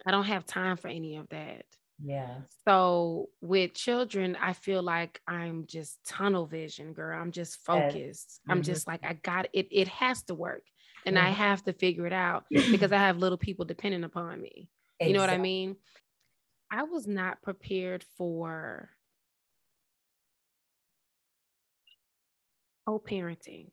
I 0.05 0.11
don't 0.11 0.25
have 0.25 0.45
time 0.45 0.77
for 0.77 0.87
any 0.87 1.17
of 1.17 1.29
that. 1.29 1.65
Yeah. 2.03 2.35
So 2.67 3.29
with 3.41 3.73
children, 3.73 4.37
I 4.41 4.53
feel 4.53 4.81
like 4.81 5.21
I'm 5.27 5.65
just 5.67 5.99
tunnel 6.05 6.45
vision, 6.45 6.93
girl. 6.93 7.19
I'm 7.19 7.31
just 7.31 7.63
focused. 7.63 8.39
Mm-hmm. 8.41 8.51
I'm 8.51 8.61
just 8.63 8.87
like, 8.87 9.01
I 9.03 9.13
got 9.13 9.47
it. 9.53 9.67
It 9.71 9.87
has 9.89 10.23
to 10.23 10.33
work. 10.33 10.63
And 11.05 11.17
mm-hmm. 11.17 11.27
I 11.27 11.29
have 11.31 11.63
to 11.65 11.73
figure 11.73 12.07
it 12.07 12.13
out 12.13 12.45
because 12.49 12.91
I 12.91 12.97
have 12.97 13.17
little 13.17 13.37
people 13.37 13.65
depending 13.65 14.03
upon 14.03 14.41
me. 14.41 14.69
Exactly. 14.99 15.07
You 15.07 15.13
know 15.13 15.19
what 15.21 15.29
I 15.29 15.37
mean? 15.37 15.75
I 16.71 16.83
was 16.83 17.05
not 17.05 17.41
prepared 17.41 18.03
for 18.17 18.89
co-parenting. 22.87 23.67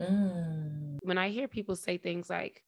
Mm. 0.00 0.98
When 1.02 1.18
I 1.18 1.28
hear 1.30 1.48
people 1.48 1.74
say 1.74 1.98
things 1.98 2.30
like 2.30 2.62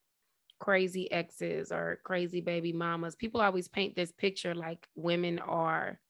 crazy 0.58 1.10
exes 1.12 1.70
or 1.70 2.00
crazy 2.02 2.40
baby 2.40 2.72
mamas, 2.72 3.14
people 3.14 3.40
always 3.40 3.68
paint 3.68 3.94
this 3.94 4.10
picture 4.10 4.54
like 4.54 4.88
women 4.96 5.38
are 5.38 6.00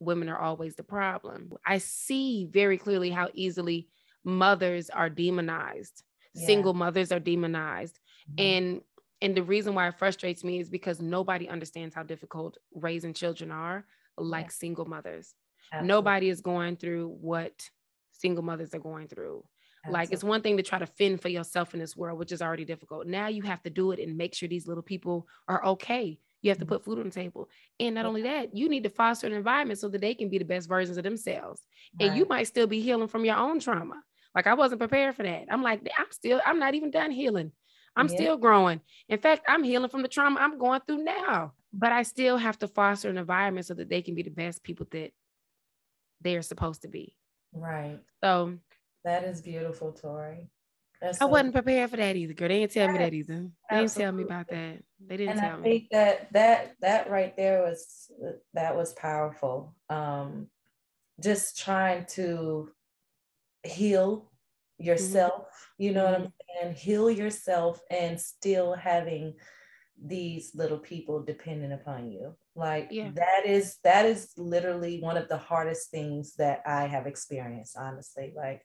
women 0.00 0.28
are 0.28 0.38
always 0.38 0.74
the 0.74 0.82
problem. 0.82 1.52
I 1.64 1.78
see 1.78 2.46
very 2.50 2.76
clearly 2.76 3.10
how 3.10 3.30
easily 3.32 3.88
mothers 4.24 4.90
are 4.90 5.08
demonized. 5.08 6.02
Yeah. 6.34 6.46
Single 6.46 6.74
mothers 6.74 7.10
are 7.10 7.20
demonized. 7.20 7.98
Mm-hmm. 8.30 8.44
And 8.44 8.80
and 9.20 9.36
the 9.36 9.42
reason 9.42 9.74
why 9.74 9.88
it 9.88 9.98
frustrates 9.98 10.44
me 10.44 10.60
is 10.60 10.68
because 10.68 11.00
nobody 11.00 11.48
understands 11.48 11.94
how 11.94 12.02
difficult 12.02 12.58
raising 12.74 13.14
children 13.14 13.50
are 13.50 13.84
like 14.18 14.46
yeah. 14.46 14.50
single 14.50 14.84
mothers. 14.84 15.34
Absolutely. 15.72 15.88
Nobody 15.88 16.28
is 16.28 16.40
going 16.40 16.76
through 16.76 17.16
what 17.20 17.68
single 18.12 18.44
mothers 18.44 18.74
are 18.74 18.80
going 18.80 19.08
through. 19.08 19.44
Absolutely. 19.84 20.00
Like 20.00 20.12
it's 20.12 20.24
one 20.24 20.42
thing 20.42 20.56
to 20.56 20.62
try 20.62 20.78
to 20.78 20.86
fend 20.86 21.20
for 21.20 21.28
yourself 21.28 21.74
in 21.74 21.80
this 21.80 21.96
world, 21.96 22.18
which 22.18 22.32
is 22.32 22.42
already 22.42 22.64
difficult. 22.64 23.06
Now 23.06 23.28
you 23.28 23.42
have 23.42 23.62
to 23.64 23.70
do 23.70 23.92
it 23.92 23.98
and 23.98 24.16
make 24.16 24.34
sure 24.34 24.48
these 24.48 24.66
little 24.66 24.82
people 24.82 25.26
are 25.48 25.64
okay. 25.66 26.18
You 26.42 26.50
have 26.50 26.58
to 26.58 26.64
mm-hmm. 26.64 26.74
put 26.74 26.84
food 26.84 26.98
on 26.98 27.04
the 27.04 27.10
table. 27.10 27.48
And 27.80 27.94
not 27.94 28.06
only 28.06 28.22
that, 28.22 28.54
you 28.54 28.68
need 28.68 28.84
to 28.84 28.90
foster 28.90 29.26
an 29.26 29.32
environment 29.32 29.78
so 29.78 29.88
that 29.88 30.00
they 30.00 30.14
can 30.14 30.28
be 30.28 30.38
the 30.38 30.44
best 30.44 30.68
versions 30.68 30.96
of 30.96 31.04
themselves. 31.04 31.62
Right. 31.98 32.08
And 32.08 32.18
you 32.18 32.26
might 32.26 32.46
still 32.46 32.66
be 32.66 32.80
healing 32.80 33.08
from 33.08 33.24
your 33.24 33.36
own 33.36 33.60
trauma. 33.60 34.02
Like 34.34 34.46
I 34.46 34.54
wasn't 34.54 34.80
prepared 34.80 35.14
for 35.14 35.22
that. 35.22 35.44
I'm 35.50 35.62
like, 35.62 35.80
I'm 35.98 36.10
still, 36.10 36.40
I'm 36.44 36.58
not 36.58 36.74
even 36.74 36.90
done 36.90 37.10
healing. 37.10 37.52
I'm 37.96 38.08
yeah. 38.08 38.14
still 38.14 38.36
growing. 38.36 38.80
In 39.08 39.18
fact, 39.18 39.44
I'm 39.48 39.62
healing 39.62 39.90
from 39.90 40.02
the 40.02 40.08
trauma 40.08 40.40
I'm 40.40 40.58
going 40.58 40.80
through 40.86 41.04
now. 41.04 41.52
But 41.72 41.92
I 41.92 42.04
still 42.04 42.36
have 42.36 42.58
to 42.60 42.68
foster 42.68 43.10
an 43.10 43.18
environment 43.18 43.66
so 43.66 43.74
that 43.74 43.88
they 43.88 44.00
can 44.02 44.14
be 44.14 44.22
the 44.22 44.30
best 44.30 44.62
people 44.62 44.86
that 44.92 45.10
they're 46.20 46.42
supposed 46.42 46.82
to 46.82 46.88
be. 46.88 47.16
Right. 47.52 47.98
So 48.22 48.58
that 49.04 49.24
is 49.24 49.42
beautiful, 49.42 49.92
Tori. 49.92 50.46
That's 51.00 51.20
I 51.20 51.24
so 51.24 51.26
wasn't 51.26 51.52
prepared 51.52 51.90
for 51.90 51.96
that 51.96 52.14
either, 52.14 52.32
girl. 52.32 52.48
They 52.48 52.60
didn't 52.60 52.72
tell 52.72 52.92
me 52.92 52.98
that 52.98 53.12
either. 53.12 53.48
They 53.70 53.76
didn't 53.76 53.94
tell 53.94 54.12
me 54.12 54.22
about 54.22 54.48
that. 54.48 54.78
They 55.04 55.16
didn't 55.16 55.32
and 55.32 55.40
tell 55.40 55.56
I 55.56 55.56
me. 55.56 55.60
I 55.60 55.62
think 55.62 55.88
that 55.90 56.32
that 56.32 56.76
that 56.80 57.10
right 57.10 57.36
there 57.36 57.62
was 57.62 58.10
that 58.54 58.76
was 58.76 58.92
powerful. 58.92 59.74
Um, 59.90 60.46
just 61.20 61.58
trying 61.58 62.06
to 62.10 62.70
heal 63.64 64.30
Mm-hmm. 64.80 64.88
yourself, 64.88 65.32
mm-hmm. 65.32 65.82
you 65.82 65.92
know 65.92 66.04
what 66.04 66.14
I'm 66.14 66.32
mm-hmm. 66.62 66.72
Heal 66.72 67.10
yourself 67.10 67.80
and 67.90 68.20
still 68.20 68.74
having 68.74 69.34
these 70.02 70.52
little 70.54 70.78
people 70.78 71.22
dependent 71.22 71.72
upon 71.72 72.10
you. 72.10 72.34
Like 72.56 72.88
yeah. 72.90 73.10
that 73.14 73.46
is 73.46 73.78
that 73.84 74.06
is 74.06 74.32
literally 74.36 75.00
one 75.00 75.16
of 75.16 75.28
the 75.28 75.36
hardest 75.36 75.90
things 75.90 76.34
that 76.36 76.62
I 76.66 76.86
have 76.86 77.06
experienced, 77.06 77.76
honestly. 77.76 78.32
Like, 78.36 78.62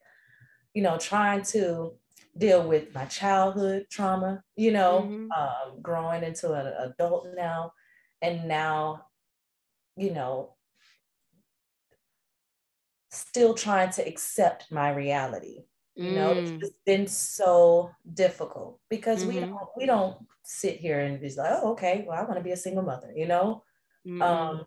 you 0.73 0.83
know, 0.83 0.97
trying 0.97 1.43
to 1.43 1.93
deal 2.37 2.67
with 2.67 2.93
my 2.93 3.05
childhood 3.05 3.87
trauma, 3.89 4.43
you 4.55 4.71
know, 4.71 5.01
mm-hmm. 5.01 5.31
um, 5.31 5.81
growing 5.81 6.23
into 6.23 6.53
an 6.53 6.67
adult 6.67 7.27
now, 7.35 7.73
and 8.21 8.47
now, 8.47 9.05
you 9.97 10.11
know, 10.11 10.55
still 13.11 13.55
trying 13.55 13.89
to 13.91 14.07
accept 14.07 14.71
my 14.71 14.91
reality 14.91 15.63
you 16.03 16.11
know, 16.11 16.33
mm. 16.33 16.61
it's 16.61 16.71
been 16.85 17.07
so 17.07 17.91
difficult 18.13 18.79
because 18.89 19.19
mm-hmm. 19.23 19.33
we 19.33 19.39
don't 19.39 19.57
we 19.77 19.85
don't 19.85 20.17
sit 20.43 20.77
here 20.77 20.99
and 20.99 21.19
be 21.19 21.29
like, 21.35 21.51
oh, 21.51 21.71
okay, 21.71 22.05
well, 22.07 22.17
I 22.17 22.23
want 22.23 22.37
to 22.37 22.43
be 22.43 22.51
a 22.51 22.57
single 22.57 22.83
mother, 22.83 23.11
you 23.15 23.27
know. 23.27 23.63
Mm-hmm. 24.07 24.21
Um 24.21 24.65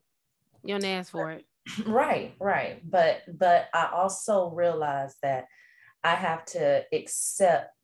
you 0.65 0.75
don't 0.75 0.85
ask 0.85 1.11
for 1.11 1.31
it. 1.31 1.45
Right, 1.87 2.35
right. 2.41 2.83
But 2.89 3.23
but 3.39 3.69
I 3.73 3.91
also 3.93 4.51
realize 4.51 5.15
that 5.23 5.47
I 6.03 6.15
have 6.17 6.45
to 6.47 6.85
accept 6.93 7.75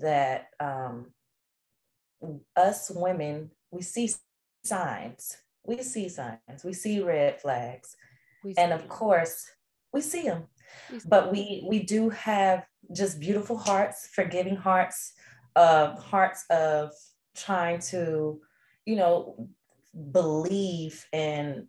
that 0.00 0.48
um 0.60 1.12
us 2.56 2.90
women, 2.94 3.50
we 3.70 3.82
see 3.82 4.10
signs 4.64 5.36
we 5.68 5.82
see 5.82 6.08
signs, 6.08 6.64
we 6.64 6.72
see 6.72 7.00
red 7.02 7.40
flags. 7.40 7.94
See 8.42 8.54
and 8.56 8.72
of 8.72 8.80
them. 8.80 8.88
course, 8.88 9.46
we 9.92 10.00
see 10.00 10.22
them. 10.22 10.44
But 11.06 11.32
we 11.32 11.64
we 11.68 11.82
do 11.82 12.10
have 12.10 12.64
just 12.94 13.20
beautiful 13.20 13.56
hearts, 13.56 14.08
forgiving 14.12 14.56
hearts, 14.56 15.12
uh, 15.56 15.96
hearts 15.96 16.44
of 16.50 16.92
trying 17.36 17.80
to, 17.80 18.40
you 18.84 18.96
know, 18.96 19.48
believe 20.12 21.06
and 21.12 21.66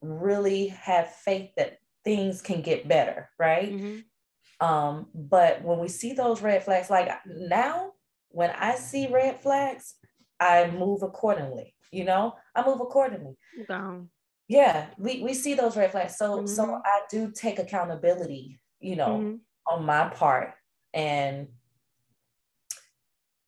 really 0.00 0.68
have 0.68 1.14
faith 1.14 1.50
that 1.56 1.78
things 2.04 2.42
can 2.42 2.62
get 2.62 2.88
better, 2.88 3.30
right? 3.38 3.72
Mm-hmm. 3.72 4.66
Um, 4.66 5.06
but 5.14 5.62
when 5.62 5.78
we 5.78 5.88
see 5.88 6.12
those 6.12 6.40
red 6.40 6.64
flags, 6.64 6.90
like 6.90 7.10
now, 7.26 7.92
when 8.28 8.50
I 8.50 8.76
see 8.76 9.08
red 9.08 9.40
flags, 9.40 9.94
I 10.38 10.70
move 10.70 11.02
accordingly. 11.02 11.74
You 11.90 12.04
know, 12.04 12.34
I 12.54 12.64
move 12.66 12.80
accordingly. 12.80 13.36
Wow. 13.68 14.06
Yeah, 14.52 14.88
we, 14.98 15.22
we 15.22 15.32
see 15.32 15.54
those 15.54 15.78
red 15.78 15.92
flags. 15.92 16.18
So 16.18 16.36
mm-hmm. 16.36 16.46
so 16.46 16.80
I 16.84 17.00
do 17.10 17.32
take 17.34 17.58
accountability, 17.58 18.60
you 18.80 18.96
know, 18.96 19.18
mm-hmm. 19.18 19.74
on 19.74 19.86
my 19.86 20.08
part 20.08 20.52
and 20.92 21.48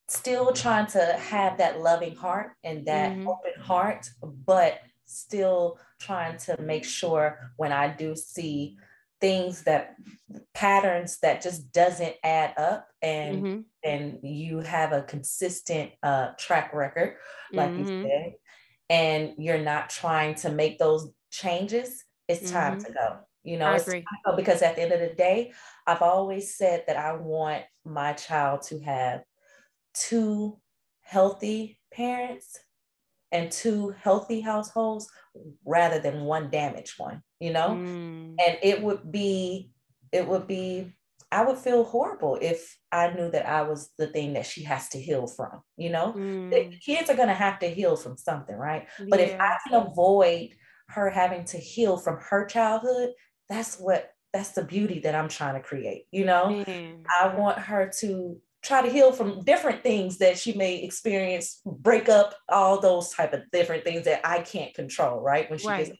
still 0.08 0.52
trying 0.54 0.86
to 0.86 1.00
have 1.00 1.58
that 1.58 1.82
loving 1.82 2.16
heart 2.16 2.52
and 2.64 2.86
that 2.86 3.12
mm-hmm. 3.12 3.28
open 3.28 3.52
heart, 3.60 4.08
but 4.22 4.80
still 5.04 5.78
trying 6.00 6.38
to 6.38 6.58
make 6.58 6.86
sure 6.86 7.52
when 7.58 7.70
I 7.70 7.88
do 7.88 8.16
see 8.16 8.78
things 9.20 9.62
that 9.64 9.96
patterns 10.54 11.18
that 11.20 11.42
just 11.42 11.70
doesn't 11.72 12.14
add 12.24 12.54
up 12.56 12.88
and 13.02 13.42
mm-hmm. 13.42 13.60
and 13.82 14.18
you 14.22 14.60
have 14.60 14.92
a 14.92 15.02
consistent 15.02 15.90
uh, 16.02 16.28
track 16.38 16.74
record 16.74 17.16
like 17.52 17.70
mm-hmm. 17.70 17.88
you 17.88 18.02
said 18.02 18.32
and 18.90 19.32
you're 19.38 19.58
not 19.58 19.90
trying 19.90 20.34
to 20.34 20.50
make 20.50 20.78
those 20.78 21.10
changes 21.30 22.04
it's 22.28 22.50
time 22.50 22.78
mm-hmm. 22.78 22.86
to 22.86 22.92
go 22.92 23.18
you 23.46 23.58
know, 23.58 23.76
because 24.36 24.62
at 24.62 24.74
the 24.74 24.82
end 24.82 24.92
of 24.92 25.00
the 25.00 25.14
day 25.14 25.52
i've 25.86 26.02
always 26.02 26.56
said 26.56 26.84
that 26.86 26.96
i 26.96 27.12
want 27.12 27.62
my 27.84 28.12
child 28.14 28.62
to 28.62 28.78
have 28.80 29.22
two 29.92 30.58
healthy 31.02 31.78
parents 31.92 32.58
and 33.32 33.50
two 33.50 33.94
healthy 34.00 34.40
households 34.40 35.10
rather 35.64 35.98
than 35.98 36.22
one 36.22 36.48
damaged 36.50 36.94
one 36.98 37.22
you 37.40 37.52
know 37.52 37.70
mm. 37.70 38.34
and 38.44 38.58
it 38.62 38.82
would 38.82 39.10
be 39.12 39.70
it 40.12 40.26
would 40.26 40.46
be 40.46 40.92
i 41.34 41.44
would 41.44 41.58
feel 41.58 41.84
horrible 41.84 42.38
if 42.40 42.78
i 42.92 43.10
knew 43.12 43.30
that 43.30 43.46
i 43.46 43.62
was 43.62 43.90
the 43.98 44.06
thing 44.06 44.32
that 44.34 44.46
she 44.46 44.62
has 44.62 44.88
to 44.88 45.00
heal 45.00 45.26
from 45.26 45.60
you 45.76 45.90
know 45.90 46.14
mm. 46.16 46.50
the 46.50 46.76
kids 46.78 47.10
are 47.10 47.16
going 47.16 47.28
to 47.28 47.34
have 47.34 47.58
to 47.58 47.66
heal 47.66 47.96
from 47.96 48.16
something 48.16 48.56
right 48.56 48.86
yeah. 48.98 49.06
but 49.10 49.20
if 49.20 49.38
i 49.40 49.56
can 49.66 49.86
avoid 49.86 50.50
her 50.88 51.10
having 51.10 51.44
to 51.44 51.58
heal 51.58 51.96
from 51.96 52.18
her 52.18 52.46
childhood 52.46 53.10
that's 53.48 53.76
what 53.78 54.10
that's 54.32 54.52
the 54.52 54.64
beauty 54.64 55.00
that 55.00 55.14
i'm 55.14 55.28
trying 55.28 55.54
to 55.54 55.60
create 55.60 56.04
you 56.12 56.24
know 56.24 56.64
mm. 56.66 57.02
i 57.20 57.34
want 57.34 57.58
her 57.58 57.90
to 57.98 58.40
try 58.62 58.80
to 58.80 58.90
heal 58.90 59.12
from 59.12 59.42
different 59.44 59.82
things 59.82 60.18
that 60.18 60.38
she 60.38 60.54
may 60.54 60.82
experience 60.82 61.60
break 61.66 62.08
up 62.08 62.34
all 62.48 62.80
those 62.80 63.10
type 63.10 63.32
of 63.34 63.42
different 63.52 63.84
things 63.84 64.04
that 64.04 64.20
i 64.24 64.40
can't 64.40 64.74
control 64.74 65.20
right 65.20 65.50
when 65.50 65.58
she 65.58 65.68
right. 65.68 65.86
gets 65.86 65.98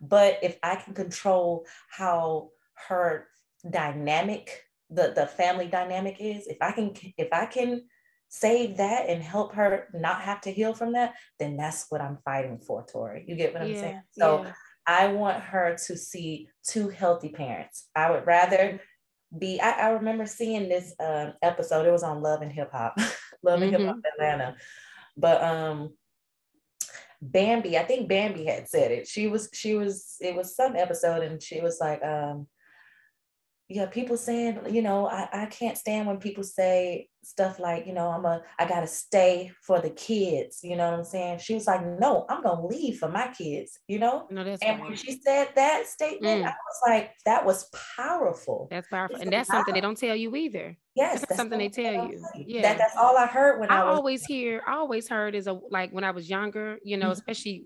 but 0.00 0.38
if 0.42 0.58
i 0.62 0.74
can 0.76 0.94
control 0.94 1.64
how 1.90 2.48
her 2.88 3.28
dynamic 3.68 4.62
the 4.90 5.12
the 5.14 5.26
family 5.26 5.66
dynamic 5.66 6.16
is 6.20 6.46
if 6.46 6.58
i 6.60 6.70
can 6.70 6.92
if 7.16 7.28
i 7.32 7.46
can 7.46 7.82
save 8.28 8.76
that 8.78 9.08
and 9.08 9.22
help 9.22 9.54
her 9.54 9.86
not 9.94 10.20
have 10.20 10.40
to 10.40 10.50
heal 10.50 10.74
from 10.74 10.92
that 10.92 11.14
then 11.38 11.56
that's 11.56 11.86
what 11.88 12.00
i'm 12.00 12.18
fighting 12.24 12.58
for 12.58 12.84
tori. 12.84 13.24
You 13.26 13.36
get 13.36 13.52
what 13.52 13.62
i'm 13.62 13.74
saying? 13.74 14.02
So 14.10 14.42
yeah. 14.42 14.52
i 14.86 15.08
want 15.08 15.42
her 15.42 15.76
to 15.86 15.96
see 15.96 16.48
two 16.66 16.88
healthy 16.88 17.28
parents. 17.28 17.88
I 17.94 18.10
would 18.10 18.26
rather 18.26 18.80
be 19.36 19.60
I, 19.60 19.70
I 19.70 19.88
remember 19.90 20.26
seeing 20.26 20.68
this 20.68 20.94
um, 21.00 21.34
episode. 21.42 21.86
It 21.86 21.92
was 21.92 22.02
on 22.02 22.22
love 22.22 22.42
and 22.42 22.52
hip 22.52 22.70
hop 22.72 22.98
love 23.42 23.62
and 23.62 23.72
mm-hmm. 23.72 23.82
hip 23.82 23.94
hop 23.94 24.00
atlanta. 24.14 24.56
But 25.16 25.42
um 25.42 25.94
bambi 27.22 27.78
i 27.78 27.84
think 27.84 28.06
bambi 28.08 28.44
had 28.44 28.68
said 28.68 28.90
it. 28.90 29.06
She 29.06 29.28
was 29.28 29.48
she 29.52 29.74
was 29.74 30.16
it 30.20 30.34
was 30.34 30.56
some 30.56 30.76
episode 30.76 31.22
and 31.22 31.42
she 31.42 31.60
was 31.60 31.78
like 31.80 32.02
um 32.04 32.48
yeah, 33.68 33.86
people 33.86 34.16
saying, 34.16 34.60
you 34.70 34.82
know, 34.82 35.08
I, 35.08 35.28
I 35.32 35.46
can't 35.46 35.78
stand 35.78 36.06
when 36.06 36.18
people 36.18 36.44
say 36.44 37.08
stuff 37.24 37.58
like, 37.58 37.86
you 37.86 37.92
know, 37.92 38.08
I'm 38.08 38.24
a, 38.24 38.42
I 38.58 38.66
gotta 38.66 38.86
stay 38.86 39.52
for 39.62 39.80
the 39.80 39.90
kids. 39.90 40.60
You 40.62 40.76
know 40.76 40.90
what 40.90 40.98
I'm 40.98 41.04
saying? 41.04 41.38
She 41.38 41.54
was 41.54 41.66
like, 41.66 41.84
no, 41.84 42.26
I'm 42.28 42.42
gonna 42.42 42.66
leave 42.66 42.98
for 42.98 43.08
my 43.08 43.28
kids. 43.28 43.78
You 43.88 43.98
know. 43.98 44.26
No, 44.30 44.44
that's 44.44 44.62
and 44.62 44.80
when 44.80 44.94
she 44.96 45.20
said 45.24 45.48
that 45.54 45.86
statement, 45.86 46.44
mm. 46.44 46.46
I 46.46 46.50
was 46.50 46.80
like, 46.86 47.12
that 47.24 47.44
was 47.44 47.70
powerful. 47.96 48.68
That's 48.70 48.88
powerful, 48.88 49.16
it's 49.16 49.24
and 49.24 49.32
that's 49.32 49.48
something 49.48 49.74
they 49.74 49.80
don't 49.80 49.98
tell 49.98 50.16
you 50.16 50.34
either. 50.36 50.76
Yes, 50.94 51.20
that's, 51.20 51.30
that's 51.30 51.36
something 51.38 51.58
they 51.58 51.68
tell 51.68 52.08
you. 52.08 52.24
Yeah, 52.36 52.62
that, 52.62 52.78
that's 52.78 52.96
all 52.96 53.16
I 53.16 53.26
heard 53.26 53.58
when 53.58 53.68
I, 53.68 53.80
I 53.80 53.84
was- 53.84 53.96
always 53.96 54.24
hear. 54.24 54.62
I 54.66 54.74
always 54.74 55.08
heard 55.08 55.34
is 55.34 55.48
a 55.48 55.58
like 55.70 55.90
when 55.90 56.04
I 56.04 56.12
was 56.12 56.30
younger, 56.30 56.78
you 56.84 56.96
know, 56.96 57.06
mm-hmm. 57.06 57.12
especially 57.12 57.64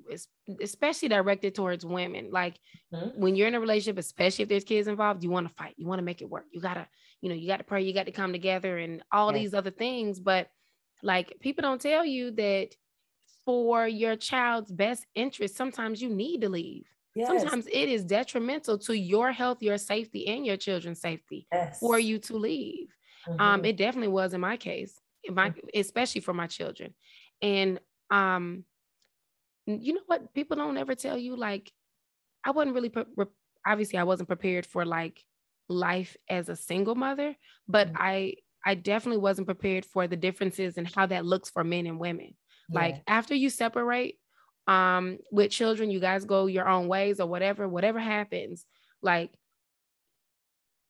especially 0.63 1.09
directed 1.09 1.55
towards 1.55 1.85
women. 1.85 2.31
Like 2.33 2.59
mm-hmm. 2.93 3.21
when 3.21 3.37
you're 3.37 3.49
in 3.49 3.55
a 3.55 3.61
relationship, 3.61 3.99
especially 3.99 4.45
if 4.45 4.49
there's 4.49 4.65
kids 4.65 4.89
involved, 4.89 5.23
you 5.23 5.31
want 5.31 5.47
to 5.47 5.55
fight, 5.55 5.75
you 5.77 5.87
want 5.87 5.99
to 5.99 6.05
make 6.05 6.23
it 6.23 6.31
work. 6.31 6.47
You 6.53 6.61
gotta, 6.63 6.87
you 7.21 7.29
know, 7.29 7.35
you 7.35 7.49
got 7.49 7.59
to 7.59 7.65
pray, 7.65 7.83
you 7.83 7.93
got 7.93 8.07
to 8.07 8.13
come 8.13 8.33
together, 8.33 8.79
and 8.79 9.03
all 9.11 9.33
yes. 9.33 9.41
these 9.41 9.55
other 9.55 9.71
things. 9.71 10.21
But 10.21 10.49
like 11.03 11.35
people 11.41 11.63
don't 11.63 11.81
tell 11.81 12.05
you 12.05 12.31
that 12.33 12.71
for 13.45 13.87
your 13.89 14.17
child's 14.17 14.71
best 14.71 15.07
interest, 15.15 15.57
sometimes 15.57 16.03
you 16.03 16.11
need 16.11 16.43
to 16.43 16.49
leave. 16.49 16.87
Yes. 17.15 17.29
Sometimes 17.29 17.67
it 17.67 17.89
is 17.89 18.05
detrimental 18.05 18.79
to 18.79 18.97
your 18.97 19.33
health, 19.33 19.63
your 19.63 19.79
safety, 19.79 20.29
and 20.29 20.47
your 20.47 20.57
children's 20.57 21.01
safety 21.01 21.49
yes. 21.53 21.79
for 21.81 21.99
you 21.99 22.19
to 22.21 22.37
leave. 22.37 22.95
Um, 23.27 23.35
mm-hmm. 23.35 23.43
Um, 23.43 23.65
it 23.65 23.77
definitely 23.77 24.09
was 24.09 24.35
in 24.35 24.41
my 24.41 24.57
case, 24.57 25.01
in 25.25 25.35
my 25.35 25.51
mm-hmm. 25.51 25.67
especially 25.75 26.21
for 26.21 26.33
my 26.33 26.47
children. 26.47 26.95
And 27.43 27.81
um, 28.11 28.65
you 29.67 29.95
know 29.95 30.03
what? 30.07 30.33
People 30.35 30.57
don't 30.57 30.77
ever 30.77 30.95
tell 30.95 31.19
you 31.19 31.37
like 31.37 31.73
I 32.45 32.53
wasn't 32.53 32.75
really 32.75 32.89
pre- 32.89 33.05
obviously 33.67 33.99
I 33.99 34.05
wasn't 34.05 34.29
prepared 34.29 34.65
for 34.65 34.85
like 34.85 35.23
life 35.69 36.17
as 36.29 36.49
a 36.49 36.57
single 36.57 36.95
mother, 36.95 37.37
but 37.67 37.89
mm-hmm. 37.89 37.97
I 38.01 38.35
I 38.65 38.75
definitely 38.75 39.21
wasn't 39.21 39.47
prepared 39.47 39.85
for 39.85 40.07
the 40.07 40.17
differences 40.17 40.77
and 40.77 40.87
how 40.87 41.07
that 41.07 41.25
looks 41.25 41.51
for 41.51 41.65
men 41.65 41.87
and 41.87 42.01
women. 42.01 42.35
Yeah. 42.69 42.81
Like 42.81 43.03
after 43.07 43.35
you 43.35 43.51
separate 43.51 44.17
um 44.67 45.19
with 45.31 45.51
children, 45.51 45.91
you 45.91 46.01
guys 46.01 46.25
go 46.25 46.47
your 46.47 46.69
own 46.69 46.89
ways 46.89 47.21
or 47.21 47.27
whatever, 47.27 47.69
whatever 47.69 47.99
happens, 47.99 48.65
like 49.03 49.31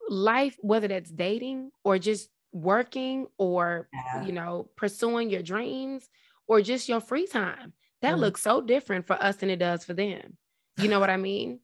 life, 0.08 0.56
whether 0.60 0.88
that's 0.88 1.10
dating 1.10 1.70
or 1.84 1.98
just 1.98 2.28
working 2.52 3.26
or, 3.36 3.88
yeah. 3.92 4.24
you 4.24 4.32
know, 4.32 4.68
pursuing 4.76 5.30
your 5.30 5.42
dreams 5.42 6.08
or 6.46 6.62
just 6.62 6.88
your 6.88 7.00
free 7.00 7.26
time, 7.26 7.72
that 8.00 8.16
mm 8.16 8.20
looks 8.20 8.42
so 8.42 8.60
different 8.60 9.06
for 9.06 9.20
us 9.22 9.36
than 9.36 9.50
it 9.50 9.58
does 9.58 9.84
for 9.84 9.92
them. 9.92 10.36
You 10.78 10.88
know 10.88 11.00
what 11.00 11.10
I 11.10 11.16
mean? 11.16 11.60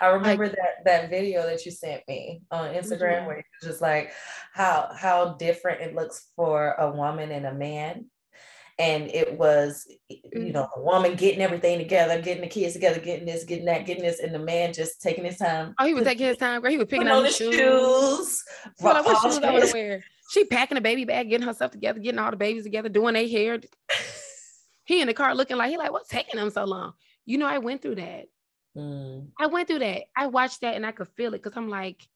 I 0.00 0.06
remember 0.08 0.46
like, 0.46 0.56
that 0.56 0.84
that 0.84 1.10
video 1.10 1.42
that 1.42 1.64
you 1.64 1.72
sent 1.72 2.02
me 2.08 2.42
on 2.50 2.74
Instagram 2.74 3.18
mm-hmm. 3.18 3.26
where 3.26 3.36
it 3.38 3.46
was 3.60 3.70
just 3.70 3.82
like 3.82 4.12
how 4.52 4.90
how 4.96 5.34
different 5.34 5.80
it 5.80 5.94
looks 5.94 6.28
for 6.36 6.74
a 6.78 6.90
woman 6.90 7.30
and 7.30 7.46
a 7.46 7.54
man. 7.54 8.06
And 8.78 9.10
it 9.10 9.38
was 9.38 9.86
you 10.10 10.52
know 10.52 10.68
a 10.74 10.80
woman 10.80 11.14
getting 11.14 11.42
everything 11.42 11.78
together 11.78 12.20
getting 12.20 12.42
the 12.42 12.48
kids 12.48 12.72
together 12.72 13.00
getting 13.00 13.26
this 13.26 13.44
getting 13.44 13.66
that 13.66 13.86
getting 13.86 14.02
this 14.02 14.20
and 14.20 14.34
the 14.34 14.38
man 14.38 14.72
just 14.72 15.02
taking 15.02 15.24
his 15.24 15.36
time 15.36 15.74
oh 15.78 15.86
he 15.86 15.94
was 15.94 16.04
taking 16.04 16.26
his 16.26 16.38
time 16.38 16.60
girl. 16.62 16.70
He 16.70 16.78
was 16.78 16.88
picking 16.88 17.06
out 17.06 17.24
his 17.24 17.36
shoes, 17.36 17.54
shoes 17.54 18.44
like, 18.80 19.04
what 19.04 19.22
shoes 19.22 19.38
I 19.38 19.52
want 19.52 19.66
to 19.66 19.72
wear? 19.72 20.04
She 20.30 20.44
packing 20.44 20.78
a 20.78 20.80
baby 20.80 21.04
bag 21.04 21.28
getting 21.28 21.46
herself 21.46 21.70
together 21.72 22.00
getting 22.00 22.18
all 22.18 22.30
the 22.30 22.36
babies 22.36 22.64
together 22.64 22.88
doing 22.88 23.14
their 23.14 23.28
hair. 23.28 23.60
He 24.84 25.00
in 25.00 25.06
the 25.06 25.14
car 25.14 25.32
looking 25.32 25.56
like 25.56 25.70
he 25.70 25.76
like 25.76 25.92
what's 25.92 26.08
taking 26.08 26.40
them 26.40 26.50
so 26.50 26.64
long? 26.64 26.94
You 27.24 27.38
know 27.38 27.46
I 27.46 27.58
went 27.58 27.82
through 27.82 27.94
that 27.96 28.26
mm. 28.76 29.28
I 29.38 29.46
went 29.46 29.68
through 29.68 29.80
that 29.80 30.02
I 30.16 30.26
watched 30.26 30.60
that 30.62 30.74
and 30.74 30.86
I 30.86 30.92
could 30.92 31.08
feel 31.08 31.34
it 31.34 31.42
because 31.42 31.56
I'm 31.56 31.68
like 31.68 32.06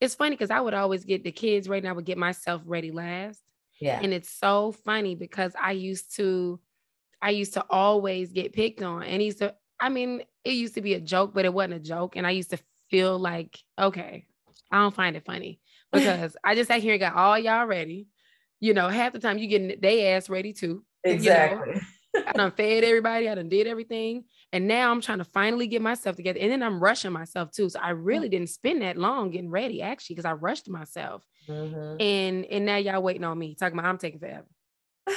it's 0.00 0.14
funny 0.14 0.30
because 0.30 0.50
I 0.50 0.60
would 0.60 0.74
always 0.74 1.04
get 1.04 1.24
the 1.24 1.32
kids 1.32 1.68
ready 1.68 1.86
and 1.86 1.88
I 1.88 1.92
would 1.92 2.06
get 2.06 2.16
myself 2.16 2.62
ready 2.64 2.90
last 2.90 3.42
yeah. 3.80 4.00
And 4.02 4.12
it's 4.12 4.30
so 4.30 4.72
funny 4.72 5.14
because 5.14 5.52
I 5.60 5.72
used 5.72 6.14
to, 6.16 6.60
I 7.22 7.30
used 7.30 7.54
to 7.54 7.64
always 7.70 8.30
get 8.30 8.52
picked 8.52 8.82
on. 8.82 9.02
And 9.02 9.20
he's 9.22 9.36
to, 9.36 9.54
I 9.80 9.88
mean, 9.88 10.22
it 10.44 10.52
used 10.52 10.74
to 10.74 10.82
be 10.82 10.94
a 10.94 11.00
joke, 11.00 11.32
but 11.34 11.46
it 11.46 11.52
wasn't 11.52 11.74
a 11.74 11.80
joke. 11.80 12.16
And 12.16 12.26
I 12.26 12.30
used 12.30 12.50
to 12.50 12.58
feel 12.90 13.18
like, 13.18 13.58
okay, 13.80 14.26
I 14.70 14.78
don't 14.78 14.94
find 14.94 15.16
it 15.16 15.24
funny 15.24 15.60
because 15.92 16.36
I 16.44 16.54
just 16.54 16.68
sat 16.68 16.82
here 16.82 16.92
and 16.92 17.00
got 17.00 17.16
all 17.16 17.38
y'all 17.38 17.66
ready. 17.66 18.06
You 18.60 18.74
know, 18.74 18.88
half 18.88 19.14
the 19.14 19.18
time 19.18 19.38
you 19.38 19.48
getting 19.48 19.80
they 19.80 20.12
ass 20.12 20.28
ready 20.28 20.52
too. 20.52 20.84
Exactly. 21.02 21.74
You 22.14 22.20
know? 22.20 22.24
I 22.26 22.32
done 22.32 22.50
fed 22.50 22.84
everybody, 22.84 23.28
I 23.28 23.34
done 23.34 23.48
did 23.48 23.66
everything. 23.66 24.24
And 24.52 24.66
now 24.66 24.90
I'm 24.90 25.00
trying 25.00 25.18
to 25.18 25.24
finally 25.24 25.68
get 25.68 25.80
myself 25.80 26.16
together. 26.16 26.40
And 26.40 26.50
then 26.50 26.62
I'm 26.62 26.82
rushing 26.82 27.12
myself 27.12 27.52
too. 27.52 27.68
So 27.68 27.78
I 27.80 27.90
really 27.90 28.28
didn't 28.28 28.48
spend 28.48 28.82
that 28.82 28.96
long 28.96 29.30
getting 29.30 29.50
ready, 29.50 29.80
actually, 29.80 30.16
because 30.16 30.28
I 30.28 30.32
rushed 30.32 30.68
myself. 30.68 31.24
Mm-hmm. 31.48 32.00
And 32.00 32.44
and 32.46 32.66
now 32.66 32.76
y'all 32.76 33.02
waiting 33.02 33.24
on 33.24 33.38
me, 33.38 33.54
talking 33.54 33.78
about 33.78 33.88
I'm 33.88 33.98
taking 33.98 34.20
forever. 34.20 34.46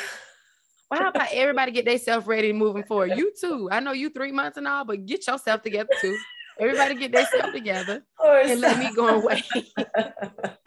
Well, 0.92 1.02
how 1.02 1.10
about 1.10 1.30
everybody 1.32 1.72
get 1.72 1.86
themselves 1.86 2.28
ready 2.28 2.54
moving 2.54 2.84
forward? 2.84 3.14
You 3.18 3.34
too. 3.42 3.68
I 3.72 3.80
know 3.80 3.94
you 3.94 4.12
three 4.12 4.32
months 4.32 4.60
and 4.60 4.68
all, 4.68 4.86
but 4.86 5.08
get 5.08 5.26
yourself 5.26 5.64
together 5.64 5.90
too. 6.00 6.16
Everybody 6.60 6.94
get 6.94 7.12
themselves 7.12 7.52
together 7.52 8.04
and 8.24 8.62
let 8.62 8.78
me 8.78 8.94
go 8.94 9.08
away. 9.08 9.44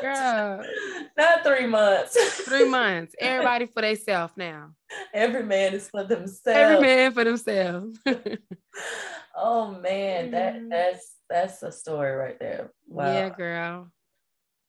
Girl. 0.00 0.64
Not 1.18 1.44
three 1.44 1.66
months. 1.66 2.16
three 2.44 2.68
months. 2.68 3.14
Everybody 3.18 3.66
for 3.66 3.82
themselves 3.82 4.34
now. 4.36 4.70
Every 5.12 5.42
man 5.42 5.74
is 5.74 5.88
for 5.88 6.04
themselves. 6.04 6.46
Every 6.46 6.80
man 6.80 7.12
for 7.12 7.24
themselves. 7.24 7.98
oh 9.36 9.72
man, 9.80 10.30
that 10.32 10.54
mm-hmm. 10.56 10.68
that's 10.68 11.14
that's 11.28 11.62
a 11.62 11.72
story 11.72 12.12
right 12.12 12.38
there. 12.38 12.70
Wow. 12.86 13.12
Yeah, 13.12 13.28
girl. 13.30 13.88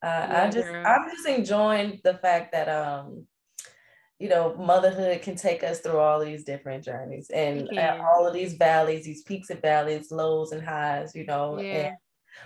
Uh, 0.04 0.08
yeah, 0.08 0.44
I 0.44 0.50
just 0.50 0.68
girl. 0.68 0.86
I'm 0.86 1.10
just 1.10 1.28
enjoying 1.28 2.00
the 2.04 2.16
fact 2.16 2.52
that 2.54 2.70
um 2.70 3.26
you 4.20 4.28
know, 4.28 4.54
motherhood 4.58 5.22
can 5.22 5.36
take 5.38 5.64
us 5.64 5.80
through 5.80 5.98
all 5.98 6.20
these 6.20 6.44
different 6.44 6.84
journeys 6.84 7.30
and 7.30 7.70
all 8.02 8.28
of 8.28 8.34
these 8.34 8.54
valleys, 8.54 9.06
these 9.06 9.24
peaks 9.24 9.50
and 9.50 9.62
valleys, 9.62 10.12
lows 10.12 10.52
and 10.52 10.62
highs, 10.62 11.16
you 11.16 11.26
know. 11.26 11.58
Yeah. 11.58 11.72
And 11.74 11.98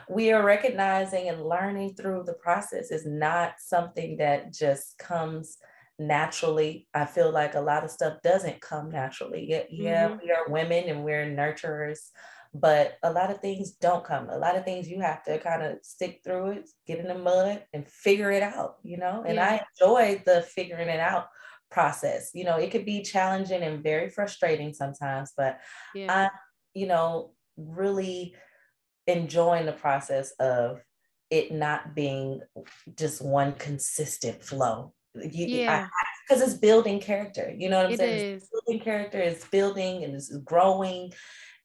we 0.10 0.32
are 0.32 0.44
recognizing 0.44 1.30
and 1.30 1.46
learning 1.46 1.96
through 1.96 2.24
the 2.26 2.34
process 2.34 2.92
is 2.92 3.06
not 3.06 3.54
something 3.60 4.18
that 4.18 4.54
just 4.54 4.98
comes 4.98 5.58
naturally. 6.00 6.88
I 6.94 7.06
feel 7.06 7.32
like 7.32 7.56
a 7.56 7.62
lot 7.62 7.84
of 7.84 7.92
stuff 7.92 8.22
doesn't 8.24 8.62
come 8.62 8.90
naturally. 8.90 9.46
Yeah, 9.50 9.64
yeah 9.70 10.08
mm-hmm. 10.10 10.20
we 10.24 10.32
are 10.32 10.48
women 10.48 10.90
and 10.90 11.04
we're 11.04 11.26
nurturers, 11.26 12.10
but 12.54 12.98
a 13.04 13.12
lot 13.12 13.32
of 13.32 13.40
things 13.40 13.72
don't 13.72 14.04
come. 14.04 14.30
A 14.30 14.38
lot 14.38 14.56
of 14.56 14.66
things 14.66 14.88
you 14.88 15.02
have 15.02 15.24
to 15.24 15.40
kind 15.40 15.64
of 15.64 15.78
stick 15.82 16.22
through 16.24 16.52
it, 16.52 16.70
get 16.88 17.00
in 17.00 17.08
the 17.08 17.18
mud 17.18 17.64
and 17.74 17.88
figure 17.88 18.32
it 18.32 18.44
out, 18.44 18.76
you 18.84 18.98
know? 18.98 19.24
And 19.26 19.36
yeah. 19.36 19.46
I 19.50 19.62
enjoy 19.82 20.22
the 20.26 20.42
figuring 20.42 20.90
it 20.90 21.00
out 21.00 21.28
process. 21.72 22.32
You 22.34 22.46
know, 22.46 22.58
it 22.58 22.72
could 22.72 22.86
be 22.86 23.02
challenging 23.02 23.64
and 23.64 23.84
very 23.84 24.10
frustrating 24.10 24.74
sometimes, 24.74 25.34
but 25.36 25.60
yeah. 25.96 26.14
I, 26.14 26.30
you 26.74 26.88
know, 26.88 27.32
really 27.58 28.36
enjoying 29.08 29.66
the 29.66 29.74
process 29.74 30.32
of 30.40 30.82
it 31.30 31.52
not 31.52 31.96
being 31.96 32.42
just 32.98 33.24
one 33.24 33.54
consistent 33.54 34.44
flow. 34.44 34.94
You, 35.16 35.48
yeah. 35.48 35.88
Because 36.28 36.42
it's 36.42 36.54
building 36.54 37.00
character. 37.00 37.54
You 37.56 37.70
know 37.70 37.78
what 37.78 37.88
I'm 37.88 37.94
it 37.94 37.98
saying? 37.98 38.36
Is. 38.36 38.44
It's 38.44 38.52
building 38.52 38.84
character, 38.84 39.20
it's 39.20 39.46
building 39.46 40.04
and 40.04 40.16
it's 40.16 40.36
growing. 40.38 41.14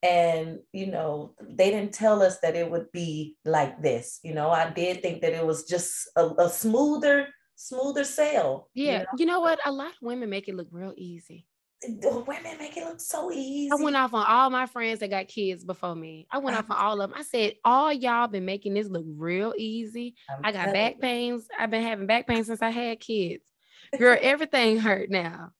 And, 0.01 0.59
you 0.71 0.87
know, 0.87 1.33
they 1.41 1.71
didn't 1.71 1.93
tell 1.93 2.21
us 2.21 2.39
that 2.39 2.55
it 2.55 2.69
would 2.69 2.91
be 2.91 3.35
like 3.43 3.81
this. 3.81 4.19
You 4.23 4.33
know, 4.33 4.49
I 4.49 4.69
did 4.69 5.01
think 5.01 5.21
that 5.21 5.33
it 5.33 5.45
was 5.45 5.65
just 5.65 6.09
a, 6.15 6.29
a 6.37 6.49
smoother 6.49 7.27
smoother 7.59 8.05
sail. 8.05 8.69
Yeah. 8.73 8.91
You 8.91 8.97
know? 8.99 9.05
you 9.17 9.25
know 9.25 9.39
what? 9.41 9.59
A 9.65 9.71
lot 9.71 9.89
of 9.89 9.97
women 10.01 10.29
make 10.29 10.47
it 10.47 10.55
look 10.55 10.69
real 10.71 10.93
easy. 10.97 11.45
The 11.81 12.23
women 12.27 12.57
make 12.57 12.75
it 12.75 12.83
look 12.83 12.99
so 12.99 13.31
easy. 13.31 13.71
I 13.71 13.81
went 13.81 13.95
off 13.95 14.13
on 14.13 14.25
all 14.27 14.49
my 14.49 14.65
friends 14.65 14.99
that 14.99 15.09
got 15.09 15.29
kids 15.29 15.63
before 15.63 15.95
me. 15.95 16.27
I 16.29 16.39
went 16.39 16.57
off 16.57 16.69
on 16.69 16.77
all 16.77 17.01
of 17.01 17.09
them. 17.09 17.17
I 17.17 17.23
said, 17.23 17.53
all 17.63 17.93
y'all 17.93 18.27
been 18.27 18.45
making 18.45 18.73
this 18.73 18.89
look 18.89 19.05
real 19.07 19.53
easy. 19.57 20.15
I'm 20.29 20.41
i 20.43 20.51
got 20.51 20.73
back 20.73 20.99
pains. 20.99 21.47
I've 21.57 21.71
been 21.71 21.83
having 21.83 22.07
back 22.07 22.27
pains 22.27 22.47
since 22.47 22.61
I 22.61 22.69
had 22.69 22.99
kids. 22.99 23.43
Girl, 23.97 24.17
everything 24.21 24.77
hurt 24.77 25.09
now 25.09 25.51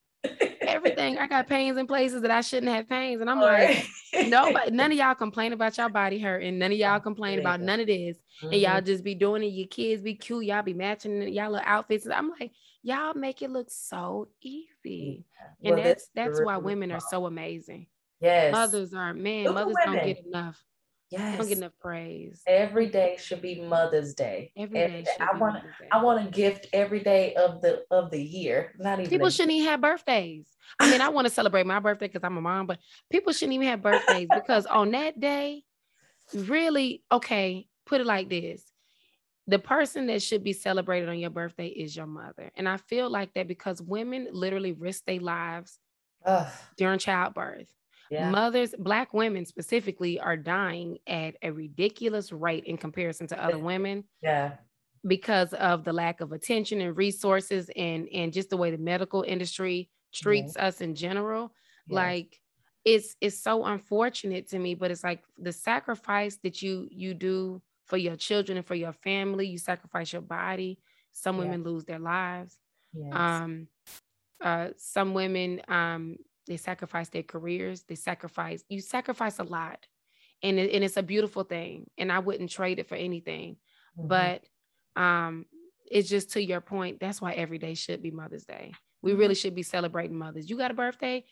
everything. 0.61 1.17
I 1.17 1.27
got 1.27 1.47
pains 1.47 1.77
in 1.77 1.87
places 1.87 2.21
that 2.21 2.31
I 2.31 2.41
shouldn't 2.41 2.71
have 2.71 2.87
pains. 2.87 3.21
And 3.21 3.29
I'm 3.29 3.39
like, 3.39 3.87
nobody, 4.27 4.71
none 4.71 4.91
of 4.91 4.97
y'all 4.97 5.15
complain 5.15 5.53
about 5.53 5.77
your 5.77 5.89
body 5.89 6.19
hurting. 6.19 6.57
None 6.57 6.71
of 6.71 6.77
y'all 6.77 6.99
complain 6.99 7.39
about 7.39 7.61
none 7.61 7.79
of 7.79 7.87
this. 7.87 8.17
Mm-hmm. 8.41 8.53
And 8.53 8.61
y'all 8.61 8.71
mm-hmm. 8.77 8.85
just 8.85 9.03
be 9.03 9.15
doing 9.15 9.43
it. 9.43 9.47
Your 9.47 9.67
kids 9.67 10.01
be 10.03 10.15
cute. 10.15 10.45
Y'all 10.45 10.63
be 10.63 10.73
matching 10.73 11.21
y'all 11.33 11.51
little 11.51 11.65
outfits. 11.65 12.07
I'm 12.07 12.31
like, 12.39 12.51
y'all 12.83 13.13
make 13.13 13.41
it 13.41 13.49
look 13.49 13.69
so 13.69 14.29
easy. 14.41 15.25
And 15.63 15.75
well, 15.75 15.83
that's 15.83 16.09
that's 16.13 16.41
why 16.41 16.57
women 16.57 16.91
are 16.91 17.01
so 17.01 17.25
amazing. 17.25 17.87
Yes. 18.21 18.51
Mothers 18.51 18.93
are 18.93 19.13
man, 19.13 19.53
mothers 19.53 19.75
don't 19.85 20.03
get 20.03 20.25
enough. 20.25 20.61
Yes. 21.09 21.37
Don't 21.37 21.47
get 21.47 21.57
enough 21.57 21.73
praise. 21.79 22.43
Every 22.45 22.87
day 22.87 23.17
should 23.19 23.41
be 23.41 23.61
Mother's 23.61 24.13
Day. 24.13 24.51
Every, 24.55 24.79
every 24.79 25.03
day. 25.03 25.03
day. 25.03 25.27
I 25.33 25.37
want 25.37 25.63
I 25.91 26.03
want 26.03 26.23
to 26.23 26.31
gift 26.31 26.67
every 26.71 26.99
day 27.01 27.33
of 27.35 27.61
the 27.61 27.83
of 27.89 28.11
the 28.11 28.21
year. 28.21 28.73
Not 28.77 28.99
even 28.99 29.09
people 29.09 29.29
shouldn't 29.29 29.53
even 29.53 29.69
have 29.69 29.81
birthdays. 29.81 30.47
I 30.79 30.85
mean, 30.85 31.01
I 31.01 31.09
want 31.09 31.27
to 31.27 31.33
celebrate 31.33 31.65
my 31.65 31.79
birthday 31.79 32.07
because 32.07 32.23
I'm 32.23 32.37
a 32.37 32.41
mom, 32.41 32.67
but 32.67 32.79
people 33.11 33.33
shouldn't 33.33 33.53
even 33.53 33.67
have 33.67 33.81
birthdays 33.81 34.29
because 34.29 34.65
on 34.65 34.91
that 34.91 35.19
day, 35.19 35.63
really, 36.33 37.03
okay, 37.11 37.67
put 37.85 38.01
it 38.01 38.07
like 38.07 38.29
this. 38.29 38.63
The 39.47 39.59
person 39.59 40.07
that 40.07 40.21
should 40.21 40.43
be 40.43 40.53
celebrated 40.53 41.09
on 41.09 41.17
your 41.17 41.31
birthday 41.31 41.67
is 41.67 41.95
your 41.95 42.05
mother. 42.05 42.51
And 42.55 42.69
I 42.69 42.77
feel 42.77 43.09
like 43.09 43.33
that 43.33 43.47
because 43.47 43.81
women 43.81 44.27
literally 44.31 44.73
risk 44.73 45.05
their 45.05 45.19
lives 45.19 45.79
Ugh. 46.23 46.51
during 46.77 46.99
childbirth. 46.99 47.73
Yeah. 48.09 48.29
Mothers, 48.29 48.73
Black 48.77 49.13
women 49.13 49.45
specifically, 49.45 50.19
are 50.19 50.37
dying 50.37 50.97
at 51.07 51.35
a 51.41 51.51
ridiculous 51.51 52.31
rate 52.31 52.65
in 52.65 52.77
comparison 52.77 53.27
to 53.27 53.43
other 53.43 53.59
women. 53.59 54.03
Yeah. 54.21 54.53
Because 55.07 55.53
of 55.53 55.83
the 55.83 55.93
lack 55.93 56.19
of 56.19 56.31
attention 56.31 56.81
and 56.81 56.97
resources 56.97 57.69
and, 57.75 58.09
and 58.13 58.33
just 58.33 58.49
the 58.49 58.57
way 58.57 58.71
the 58.71 58.77
medical 58.77 59.23
industry 59.23 59.89
treats 60.13 60.57
us 60.57 60.81
in 60.81 60.95
general. 60.95 61.53
Yeah. 61.87 61.95
Like 61.95 62.41
it's 62.85 63.15
it's 63.21 63.37
so 63.37 63.65
unfortunate 63.65 64.49
to 64.49 64.59
me, 64.59 64.75
but 64.75 64.91
it's 64.91 65.03
like 65.03 65.23
the 65.37 65.51
sacrifice 65.51 66.37
that 66.43 66.61
you 66.61 66.87
you 66.91 67.13
do 67.13 67.61
for 67.85 67.97
your 67.97 68.15
children 68.15 68.57
and 68.57 68.65
for 68.65 68.75
your 68.75 68.93
family, 68.93 69.47
you 69.47 69.57
sacrifice 69.57 70.13
your 70.13 70.21
body. 70.21 70.79
Some 71.11 71.37
women 71.37 71.63
lose 71.63 71.85
their 71.85 71.99
lives. 71.99 72.57
Yes. 72.93 73.13
Um 73.13 73.67
uh 74.41 74.69
some 74.77 75.13
women 75.13 75.61
um 75.67 76.17
they 76.49 76.57
sacrifice 76.57 77.07
their 77.09 77.23
careers 77.23 77.83
they 77.83 77.95
sacrifice 77.95 78.63
you 78.67 78.81
sacrifice 78.81 79.39
a 79.39 79.43
lot. 79.43 79.85
And, 80.41 80.57
it, 80.57 80.73
and 80.73 80.85
it's 80.85 80.97
a 80.97 81.03
beautiful 81.03 81.43
thing 81.43 81.89
and 81.97 82.11
i 82.11 82.19
wouldn't 82.19 82.49
trade 82.49 82.79
it 82.79 82.89
for 82.89 82.95
anything. 82.95 83.55
Mm-hmm. 83.97 84.07
but 84.07 84.43
um 85.01 85.45
it's 85.89 86.09
just 86.09 86.31
to 86.33 86.43
your 86.43 86.61
point 86.61 86.99
that's 86.99 87.21
why 87.21 87.31
every 87.33 87.57
day 87.57 87.73
should 87.73 88.03
be 88.03 88.11
mother's 88.11 88.45
day. 88.45 88.73
We 89.01 89.13
really 89.13 89.33
mm-hmm. 89.33 89.39
should 89.39 89.55
be 89.55 89.63
celebrating 89.63 90.17
mothers. 90.17 90.49
You 90.49 90.57
got 90.57 90.71
a 90.71 90.75
birthday? 90.75 91.25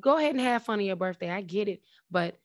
Go 0.00 0.18
ahead 0.18 0.32
and 0.32 0.40
have 0.40 0.64
fun 0.64 0.80
on 0.80 0.84
your 0.84 0.96
birthday. 0.96 1.30
I 1.30 1.40
get 1.40 1.68
it. 1.68 1.80
But 2.10 2.36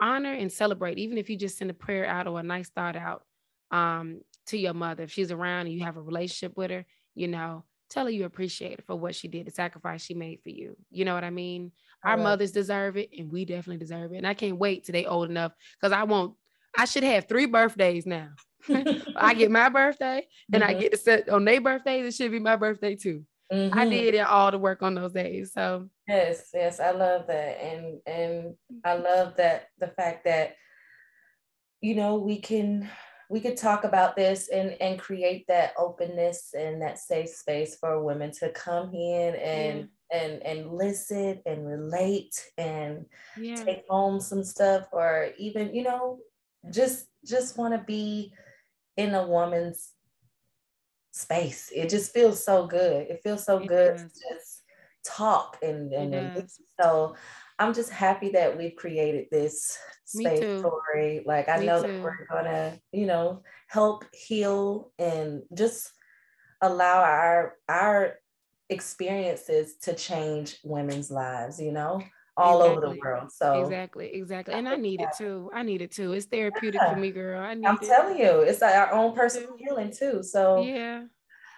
honor 0.00 0.32
and 0.32 0.50
celebrate 0.50 0.98
even 0.98 1.18
if 1.18 1.30
you 1.30 1.36
just 1.36 1.58
send 1.58 1.70
a 1.70 1.74
prayer 1.74 2.06
out 2.06 2.26
or 2.26 2.40
a 2.40 2.42
nice 2.42 2.70
thought 2.70 2.96
out 2.96 3.22
um, 3.70 4.22
to 4.46 4.56
your 4.56 4.74
mother. 4.74 5.04
If 5.04 5.12
she's 5.12 5.30
around 5.30 5.66
and 5.66 5.74
you 5.74 5.84
have 5.84 5.96
a 5.96 6.02
relationship 6.02 6.56
with 6.56 6.70
her 6.70 6.84
you 7.14 7.28
know 7.28 7.64
tell 7.92 8.06
her 8.06 8.10
you 8.10 8.24
appreciate 8.24 8.78
it 8.78 8.86
for 8.86 8.96
what 8.96 9.14
she 9.14 9.28
did, 9.28 9.46
the 9.46 9.50
sacrifice 9.50 10.02
she 10.02 10.14
made 10.14 10.40
for 10.42 10.50
you. 10.50 10.76
You 10.90 11.04
know 11.04 11.14
what 11.14 11.24
I 11.24 11.30
mean? 11.30 11.72
Our 12.04 12.16
mothers 12.16 12.50
deserve 12.50 12.96
it, 12.96 13.10
and 13.16 13.30
we 13.30 13.44
definitely 13.44 13.78
deserve 13.78 14.12
it. 14.12 14.16
And 14.16 14.26
I 14.26 14.34
can't 14.34 14.58
wait 14.58 14.84
till 14.84 14.92
they 14.92 15.06
old 15.06 15.30
enough 15.30 15.52
because 15.80 15.92
I 15.92 16.02
won't. 16.02 16.34
I 16.76 16.84
should 16.86 17.04
have 17.04 17.28
three 17.28 17.46
birthdays 17.46 18.06
now. 18.06 18.30
I 19.16 19.34
get 19.34 19.50
my 19.50 19.68
birthday, 19.68 20.26
and 20.52 20.62
mm-hmm. 20.62 20.76
I 20.76 20.80
get 20.80 20.92
to 20.92 20.98
set 20.98 21.28
on 21.28 21.44
their 21.44 21.60
birthdays. 21.60 22.06
It 22.06 22.14
should 22.14 22.32
be 22.32 22.40
my 22.40 22.56
birthday 22.56 22.96
too. 22.96 23.24
Mm-hmm. 23.52 23.78
I 23.78 23.88
did 23.88 24.18
all 24.20 24.50
the 24.50 24.58
work 24.58 24.82
on 24.82 24.94
those 24.94 25.12
days. 25.12 25.52
So 25.52 25.88
yes, 26.08 26.50
yes, 26.54 26.80
I 26.80 26.90
love 26.92 27.26
that, 27.28 27.62
and 27.62 28.00
and 28.06 28.54
I 28.84 28.94
love 28.94 29.36
that 29.36 29.68
the 29.78 29.88
fact 29.88 30.24
that 30.24 30.56
you 31.80 31.94
know 31.94 32.16
we 32.16 32.40
can 32.40 32.88
we 33.32 33.40
could 33.40 33.56
talk 33.56 33.84
about 33.84 34.14
this 34.14 34.50
and 34.50 34.76
and 34.78 34.98
create 34.98 35.46
that 35.48 35.72
openness 35.78 36.52
and 36.52 36.82
that 36.82 36.98
safe 36.98 37.30
space 37.30 37.76
for 37.76 38.04
women 38.04 38.30
to 38.30 38.50
come 38.50 38.92
in 38.92 39.34
and 39.36 39.88
yeah. 40.10 40.18
and 40.20 40.42
and 40.42 40.70
listen 40.70 41.40
and 41.46 41.66
relate 41.66 42.34
and 42.58 43.06
yeah. 43.38 43.56
take 43.56 43.84
home 43.88 44.20
some 44.20 44.44
stuff 44.44 44.86
or 44.92 45.30
even 45.38 45.74
you 45.74 45.82
know 45.82 46.18
just 46.70 47.06
just 47.24 47.56
want 47.56 47.72
to 47.72 47.82
be 47.86 48.34
in 48.98 49.14
a 49.14 49.26
woman's 49.26 49.92
space. 51.12 51.72
It 51.74 51.88
just 51.88 52.12
feels 52.12 52.44
so 52.44 52.66
good. 52.66 53.06
It 53.08 53.20
feels 53.22 53.44
so 53.46 53.58
it 53.58 53.66
good 53.66 53.96
to 53.96 54.04
just 54.04 54.62
talk 55.06 55.56
and, 55.62 55.90
and 55.92 56.48
so 56.80 57.16
I'm 57.58 57.74
just 57.74 57.90
happy 57.90 58.30
that 58.30 58.56
we've 58.56 58.76
created 58.76 59.26
this 59.30 59.78
space 60.04 60.62
Tori. 60.62 61.22
Like 61.24 61.48
I 61.48 61.58
Me 61.58 61.66
know 61.66 61.82
too. 61.82 61.88
that 61.88 62.02
we're 62.02 62.26
gonna, 62.30 62.78
you 62.92 63.06
know, 63.06 63.42
help 63.68 64.04
heal 64.14 64.92
and 64.98 65.42
just 65.54 65.90
allow 66.60 67.02
our 67.02 67.56
our 67.68 68.14
experiences 68.68 69.76
to 69.82 69.94
change 69.94 70.58
women's 70.64 71.10
lives, 71.10 71.60
you 71.60 71.72
know, 71.72 72.02
all 72.36 72.62
exactly. 72.62 72.84
over 72.84 72.94
the 72.94 73.00
world. 73.00 73.32
So 73.32 73.62
exactly, 73.62 74.14
exactly. 74.14 74.54
And 74.54 74.68
I 74.68 74.76
need 74.76 75.00
it 75.00 75.10
too. 75.16 75.50
I 75.52 75.62
need 75.62 75.82
it 75.82 75.92
too. 75.92 76.12
It's 76.12 76.26
therapeutic 76.26 76.80
yeah. 76.80 76.94
for 76.94 77.00
me, 77.00 77.10
girl. 77.10 77.40
I 77.40 77.54
need 77.54 77.66
I'm 77.66 77.78
it. 77.80 77.86
telling 77.86 78.18
you, 78.18 78.40
it's 78.40 78.60
like 78.60 78.74
our 78.74 78.92
own 78.92 79.14
personal 79.14 79.56
healing 79.58 79.92
too. 79.92 80.22
So 80.22 80.62
yeah. 80.62 81.04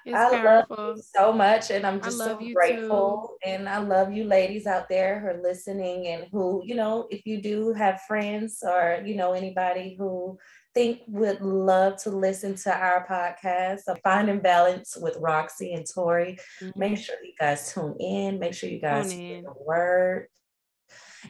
It's 0.05 0.15
I 0.15 0.31
powerful. 0.31 0.77
love 0.77 0.97
you 0.97 1.03
so 1.17 1.33
much, 1.33 1.71
and 1.71 1.87
I'm 1.87 2.01
just 2.01 2.19
so 2.19 2.39
grateful. 2.53 3.37
Too. 3.43 3.51
And 3.51 3.69
I 3.69 3.79
love 3.79 4.13
you, 4.13 4.25
ladies 4.25 4.67
out 4.67 4.89
there 4.89 5.21
who 5.21 5.29
are 5.29 5.43
listening, 5.43 6.09
and 6.09 6.27
who 6.31 6.63
you 6.65 6.75
know, 6.75 7.07
if 7.11 7.25
you 7.25 7.41
do 7.41 7.73
have 7.73 8.03
friends 8.03 8.63
or 8.63 9.03
you 9.05 9.17
know 9.17 9.33
anybody 9.33 9.97
who 9.99 10.39
think 10.75 11.01
would 11.07 11.41
love 11.41 12.03
to 12.03 12.11
listen 12.11 12.55
to 12.57 12.77
our 12.77 13.07
podcast, 13.07 13.83
of 13.89 13.99
Finding 14.03 14.41
Balance 14.41 14.97
with 15.01 15.17
Roxy 15.19 15.73
and 15.73 15.87
Tori, 15.87 16.39
mm-hmm. 16.61 16.79
make 16.79 16.99
sure 16.99 17.17
you 17.23 17.33
guys 17.41 17.73
tune 17.73 17.97
in. 17.99 18.39
Make 18.39 18.55
sure 18.55 18.69
you 18.69 18.81
guys 18.81 19.11
hear 19.11 19.43
the 19.43 19.55
word, 19.65 20.29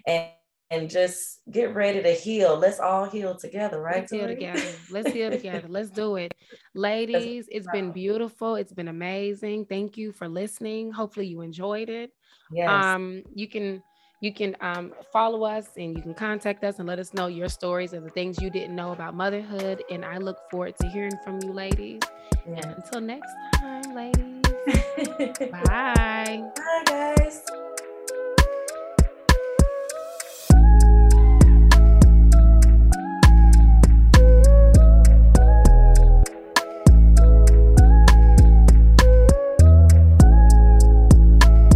and 0.06 0.30
and 0.74 0.90
just 0.90 1.40
get 1.50 1.74
ready 1.74 2.02
to 2.02 2.12
heal. 2.12 2.56
Let's 2.56 2.80
all 2.80 3.04
heal 3.04 3.34
together, 3.36 3.80
right? 3.80 4.00
Let's 4.00 4.12
heal 4.12 4.26
together. 4.26 4.72
Let's 4.90 5.12
heal 5.12 5.30
together. 5.30 5.68
Let's 5.68 5.90
do 5.90 6.16
it. 6.16 6.34
Ladies, 6.74 7.48
it's 7.50 7.66
been 7.72 7.92
beautiful. 7.92 8.56
It's 8.56 8.72
been 8.72 8.88
amazing. 8.88 9.66
Thank 9.66 9.96
you 9.96 10.12
for 10.12 10.28
listening. 10.28 10.92
Hopefully 10.92 11.26
you 11.26 11.40
enjoyed 11.40 11.88
it. 11.88 12.10
Yes. 12.52 12.68
Um, 12.68 13.22
you 13.34 13.48
can 13.48 13.82
you 14.20 14.32
can 14.32 14.56
um, 14.60 14.94
follow 15.12 15.44
us 15.44 15.68
and 15.76 15.94
you 15.94 16.02
can 16.02 16.14
contact 16.14 16.64
us 16.64 16.78
and 16.78 16.88
let 16.88 16.98
us 16.98 17.12
know 17.12 17.26
your 17.26 17.48
stories 17.48 17.92
and 17.92 18.06
the 18.06 18.10
things 18.10 18.40
you 18.40 18.48
didn't 18.48 18.74
know 18.74 18.92
about 18.92 19.14
motherhood. 19.14 19.82
And 19.90 20.04
I 20.04 20.16
look 20.16 20.38
forward 20.50 20.76
to 20.80 20.88
hearing 20.88 21.16
from 21.22 21.40
you, 21.42 21.52
ladies. 21.52 22.00
Yeah. 22.46 22.54
And 22.54 22.64
until 22.76 23.00
next 23.00 23.32
time, 23.56 23.94
ladies. 23.94 24.42
bye. 25.50 26.42
Bye, 26.56 26.84
guys. 26.86 27.44